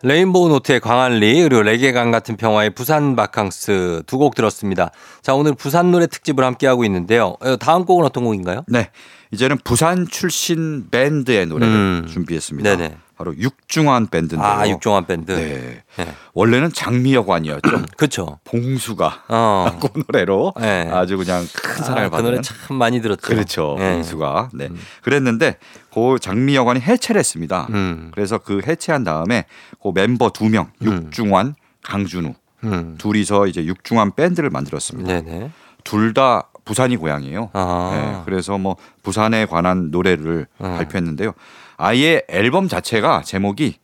[0.03, 4.91] 레인보우 노트의 광안리 그리고 레게강 같은 평화의 부산 바캉스 두 곡 들었습니다.
[5.21, 7.35] 자 오늘 부산 노래 특집을 함께 하고 있는데요.
[7.39, 8.63] 어, 다음 곡은 어떤 곡인가요?
[8.67, 8.89] 네.
[9.31, 12.05] 이제는 부산 출신 밴드의 노래를 음.
[12.07, 12.77] 준비했습니다.
[12.77, 12.97] 네네.
[13.17, 14.47] 바로 육중환 밴드인데요.
[14.47, 15.31] 아 육종환 밴드.
[15.31, 15.83] 네.
[15.97, 16.15] 네.
[16.33, 17.85] 원래는 장미여관이었죠.
[17.97, 18.39] 그렇죠.
[18.43, 19.77] 봉수가 어.
[19.81, 20.87] 그 노래로 네.
[20.91, 23.21] 아주 그냥 큰 사랑을 아, 그 받은 노래 참 많이 들었죠.
[23.21, 23.75] 그렇죠.
[23.79, 23.93] 네.
[23.93, 24.49] 봉수가.
[24.53, 24.69] 네.
[25.01, 25.57] 그랬는데
[25.91, 27.67] 그 장미여관이 해체를 했습니다.
[27.71, 28.11] 음.
[28.13, 29.45] 그래서 그 해체한 다음에
[29.81, 31.05] 그 멤버 두 명, 음.
[31.05, 32.33] 육중환, 강준우
[32.65, 32.95] 음.
[32.99, 35.21] 둘이서 이제 육중완 밴드를 만들었습니다.
[35.21, 35.51] 네네.
[35.83, 37.49] 둘다 부산이 고향이에요.
[37.53, 37.91] 아.
[37.93, 40.75] 네, 그래서 뭐 부산에 관한 노래를 어.
[40.77, 41.33] 발표했는데요.
[41.77, 43.75] 아예 앨범 자체가 제목이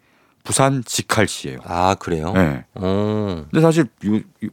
[0.44, 1.60] 부산 직할시예요.
[1.64, 2.34] 아 그래요?
[2.34, 2.66] 네.
[2.74, 3.46] 어.
[3.50, 3.86] 근데 사실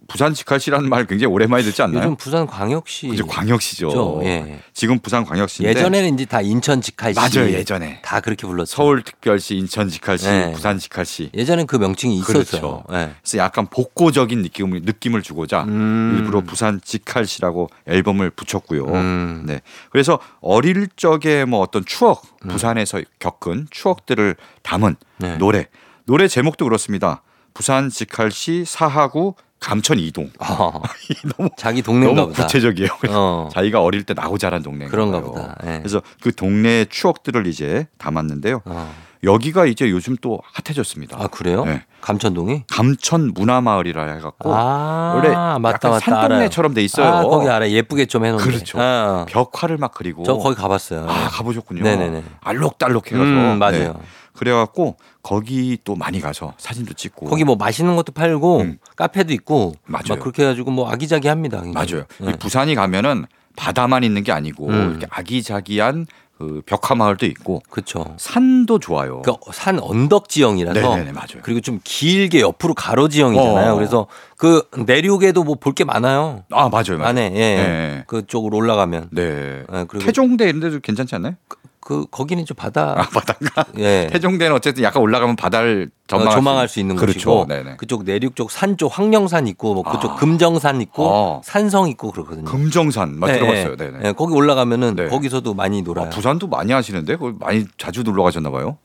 [0.09, 1.99] 부산 직할시라는 말 굉장히 오랜만에 듣지 않나요?
[1.99, 3.91] 요즘 부산 광역시 이제 광역시죠.
[3.91, 4.61] 죠, 예.
[4.73, 7.51] 지금 부산 광역시인데 예전에는 이제 다 인천 직할시 맞아요.
[7.51, 8.67] 예전에 다 그렇게 불렀죠.
[8.67, 10.53] 서울 특별시, 인천 직할시, 네.
[10.53, 11.31] 부산 직할시.
[11.35, 12.45] 예전엔 그 명칭이 있었어요.
[12.45, 12.85] 그렇죠.
[12.93, 13.11] 예.
[13.23, 16.17] 그래서 약간 복고적인 느낌을 느낌을 주고자 음.
[16.19, 18.85] 일부러 부산 직할시라고 앨범을 붙였고요.
[18.87, 19.45] 음.
[19.47, 19.61] 네.
[19.91, 25.37] 그래서 어릴 적에 뭐 어떤 추억, 부산에서 겪은 추억들을 담은 네.
[25.37, 25.67] 노래.
[26.05, 27.23] 노래 제목도 그렇습니다.
[27.55, 30.31] 부산 직할시 사하구 감천 이동.
[30.39, 30.73] 아,
[31.37, 32.43] 너무 자기 동네인가 너무 보다.
[32.45, 32.89] 구체적이에요.
[33.11, 33.49] 어.
[33.53, 35.31] 자기가 어릴 때 나고 자란 동네인가 그런가 봐요.
[35.31, 35.57] 보다.
[35.67, 35.79] 예.
[35.79, 38.63] 그래서 그 동네의 추억들을 이제 담았는데요.
[38.65, 38.95] 어.
[39.23, 41.19] 여기가 이제 요즘 또 핫해졌습니다.
[41.21, 41.67] 아 그래요?
[41.67, 41.85] 네.
[42.01, 42.63] 감천동이?
[42.71, 47.07] 감천 문화마을이라 해갖고 아 원래 맞다 약간 맞다 산동네처럼 돼 있어요.
[47.07, 47.69] 아, 거기 알아.
[47.69, 48.43] 예쁘게 좀 해놓은.
[48.43, 48.79] 그렇죠.
[48.81, 49.27] 어.
[49.29, 51.05] 벽화를 막 그리고 저 거기 가봤어요.
[51.07, 51.83] 아 가보셨군요.
[51.83, 52.25] 네네네.
[52.41, 53.93] 알록달록해가서 음, 맞아요.
[53.93, 53.93] 네.
[54.41, 58.79] 그래갖고 거기 또 많이 가서 사진도 찍고 거기 뭐 맛있는 것도 팔고 음.
[58.97, 60.05] 카페도 있고 맞아요.
[60.09, 61.61] 막 그렇게 해가지고 뭐 아기자기합니다.
[61.63, 61.75] 굉장히.
[61.93, 62.07] 맞아요.
[62.21, 62.31] 네.
[62.31, 64.91] 이 부산이 가면은 바다만 있는 게 아니고 음.
[64.93, 66.07] 이렇게 아기자기한
[66.39, 68.15] 그 벽화 마을도 있고 그렇죠.
[68.17, 69.21] 산도 좋아요.
[69.47, 71.43] 그산 언덕 지형이라서 네네네 맞아요.
[71.43, 73.73] 그리고 좀 길게 옆으로 가로 지형이잖아요.
[73.73, 73.75] 어.
[73.75, 74.07] 그래서
[74.39, 76.45] 그 내륙에도 뭐 볼 게 많아요.
[76.51, 76.97] 아 맞아요.
[76.97, 77.09] 맞아요.
[77.11, 77.39] 안에 예.
[77.39, 78.05] 네.
[78.07, 79.23] 그쪽으로 올라가면 네.
[79.71, 81.35] 예, 그리고 태종대 이런 데도 괜찮지 않나요?
[81.81, 84.09] 그 거기는 좀 바다 아 바다가 예.
[84.13, 87.15] 태종대는 어쨌든 약간 올라가면 바다를 어, 전망할, 조망할 수 있는 그렇죠.
[87.15, 87.77] 곳이고 네네.
[87.79, 90.15] 그쪽 내륙 쪽 산 쪽 황령산 있고 뭐 그쪽 아.
[90.17, 91.41] 금정산 있고 어.
[91.45, 92.45] 산성 있고 그러거든요.
[92.45, 93.73] 금정산 맞 예, 들어봤어요.
[93.73, 93.77] 예.
[93.77, 93.99] 네네.
[94.09, 95.09] 예, 거기 올라가면은 네.
[95.09, 96.07] 거기서도 많이 놀아요.
[96.07, 98.77] 아, 부산도 많이 하시는데 거기 많이 자주 놀러 가셨나 봐요.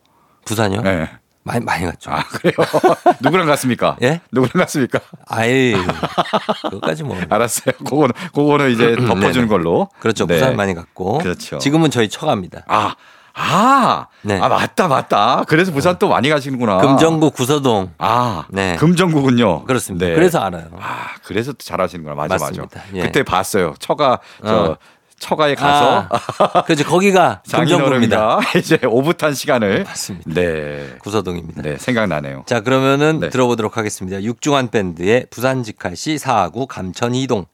[0.46, 0.82] 부산이요?
[0.82, 1.10] 네.
[1.46, 2.12] 많이 많이 갔죠.
[2.12, 2.56] 아 그래요?
[3.22, 3.96] 누구랑 갔습니까?
[4.02, 4.20] 예?
[4.32, 5.00] 누구랑 갔습니까?
[5.28, 5.76] 아예
[6.64, 7.16] 그것까지 뭐.
[7.30, 7.76] 알았어요.
[7.78, 9.48] 그거는 그거는 이제 덮어주는 네네.
[9.48, 9.88] 걸로.
[10.00, 10.26] 그렇죠.
[10.26, 10.34] 네.
[10.34, 11.20] 부산 많이 갔고.
[11.20, 11.60] 그렇죠.
[11.60, 12.64] 지금은 저희 처갑니다.
[12.68, 12.96] 아,
[13.36, 14.40] 아, 네.
[14.40, 15.44] 아 맞다 맞다.
[15.48, 16.78] 그래서 부산 또 많이 가시는구나.
[16.80, 17.92] 금정구 구서동.
[18.00, 18.76] 아, 네.
[18.78, 19.66] 금정구군요.
[19.66, 20.08] 그렇습니다.
[20.08, 20.16] 네.
[20.16, 20.70] 그래서 알아요.
[20.80, 22.16] 아, 그래서 또 잘하시는구나.
[22.16, 22.80] 맞아 맞습니다.
[22.80, 22.86] 맞아.
[22.96, 23.02] 예.
[23.04, 23.76] 그때 봤어요.
[23.78, 24.78] 처가 저 어.
[25.20, 26.84] 처가에 가서 아, 그렇죠.
[26.86, 27.42] 거기가.
[27.48, 30.32] 장인어른과 이제 오붓한 시간을 맞습니다.
[30.34, 30.96] 네.
[31.00, 31.62] 구서동입니다.
[31.62, 32.44] 네, 생각나네요.
[32.48, 33.30] 자 그러면은 네.
[33.30, 34.22] 들어보도록 하겠습니다.
[34.22, 37.46] 육중한 밴드의 부산 직할시 사하구 감천 이동.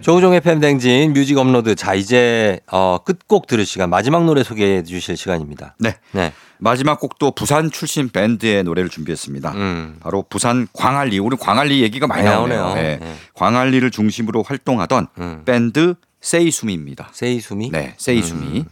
[0.00, 1.74] 조우종의 FM대행진 뮤직 업로드.
[1.74, 5.76] 자 이제 어, 끝곡 들을 시간 마지막 노래 소개해 주실 시간입니다.
[5.78, 5.94] 네.
[6.12, 6.32] 네.
[6.58, 9.52] 마지막 곡도 부산 출신 밴드의 노래를 준비했습니다.
[9.52, 9.96] 음.
[10.00, 11.18] 바로 부산 광안리.
[11.18, 12.62] 우리 광안리 얘기가 많이 나오네요.
[12.62, 12.74] 나오네요.
[12.82, 12.98] 네.
[13.00, 13.14] 네.
[13.34, 15.42] 광안리를 중심으로 활동하던 음.
[15.44, 17.10] 밴드 세이수미입니다.
[17.12, 17.70] 세이수미.
[17.70, 18.64] 네, 세이수미.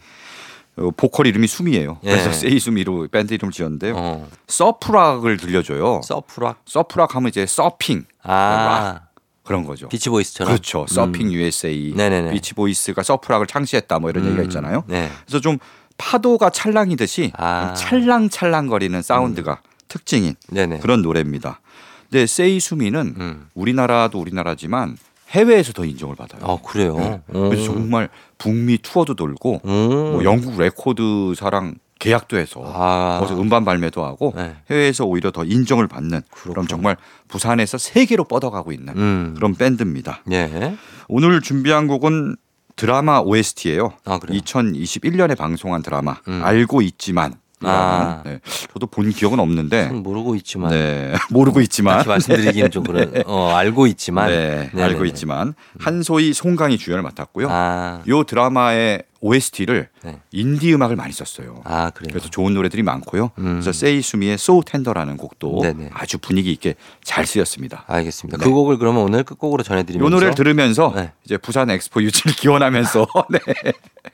[0.76, 1.98] 어, 보컬 이름이 수미예요.
[2.04, 2.10] 예.
[2.10, 3.94] 그래서 세이수미로 밴드 이름을 지었는데요.
[3.96, 4.28] 어.
[4.46, 6.00] surf rock을 들려줘요.
[6.02, 6.62] surf rock.
[6.64, 9.00] surf rock 하면 이제 서핑 아.
[9.42, 9.88] 그런 거죠.
[9.88, 10.52] 비치보이스처럼.
[10.52, 10.86] 그렇죠.
[10.88, 12.32] Surfin' USA, 네네네.
[12.32, 14.84] 비치보이스가 surf rock을 창시했다 뭐 이런 얘기가 있잖아요.
[14.86, 15.10] 네.
[15.26, 15.58] 그래서 좀
[15.98, 17.74] 파도가 찰랑이듯이 아.
[17.74, 20.78] 찰랑찰랑거리는 사운드가 특징인 네네.
[20.78, 21.60] 그런 노래입니다.
[22.08, 23.48] 근데 세이수미는 음.
[23.54, 24.96] 우리나라도 우리나라지만
[25.30, 26.42] 해외에서 더 인정을 받아요.
[26.44, 26.96] 아, 그래요?
[26.96, 27.20] 네.
[27.34, 27.50] 음.
[27.50, 28.08] 그래서 정말
[28.38, 29.88] 북미 투어도 돌고 음.
[30.12, 33.18] 뭐 영국 레코드사랑 계약도 해서 아.
[33.20, 34.56] 거기서 음반 발매도 하고 네.
[34.70, 36.52] 해외에서 오히려 더 인정을 받는 그렇구나.
[36.52, 36.96] 그럼 정말
[37.28, 39.32] 부산에서 세계로 뻗어가고 있는 음.
[39.36, 40.22] 그런 밴드입니다.
[40.32, 40.76] 예.
[41.08, 42.36] 오늘 준비한 곡은
[42.76, 43.92] 드라마 OST예요.
[44.06, 44.40] 아, 그래요?
[44.40, 46.40] 2021년에 방송한 드라마 음.
[46.42, 48.22] 알고 있지만 아.
[48.24, 48.40] 네.
[48.72, 51.12] 저도 본 기억은 없는데 전 모르고 있지만 네.
[51.30, 54.70] 모르고 있지만 말씀드리기는 좀 그런 어, 알고 있지만 네.
[54.72, 54.82] 네네네.
[54.82, 57.48] 알고 있지만 한소희 송강이 주연을 맡았고요.
[57.50, 60.18] 아, 요 드라마의 OST를 네.
[60.32, 61.60] 인디 음악을 많이 썼어요.
[61.64, 62.10] 아 그래요.
[62.12, 63.30] 그래서 좋은 노래들이 많고요.
[63.38, 63.60] 음.
[63.60, 65.90] 그래서 세이수미의 So Tender라는 곡도 네네.
[65.92, 67.84] 아주 분위기 있게 잘 쓰였습니다.
[67.86, 68.38] 알겠습니다.
[68.38, 68.44] 네.
[68.44, 71.12] 그 곡을 그러면 오늘 끝곡으로 이 전해드리면서 노래를 들으면서 네.
[71.24, 73.38] 이제 부산 엑스포 유치를 기원하면서 네.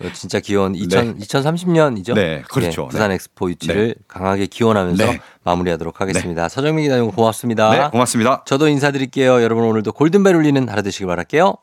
[0.00, 2.14] 어, 진짜 기원 2000, 2030년이죠.
[2.14, 2.88] 네, 그렇죠.
[2.88, 5.20] 부산 엑스포 유치를 강하게 기원하면서 네.
[5.44, 6.48] 마무리하도록 하겠습니다.
[6.48, 7.70] 서정민 기자님 고맙습니다.
[7.70, 8.42] 네, 고맙습니다.
[8.44, 9.42] 저도 인사드릴게요.
[9.42, 11.54] 여러분 오늘도 골든벨 울리는 하루 되시길 바랄게요.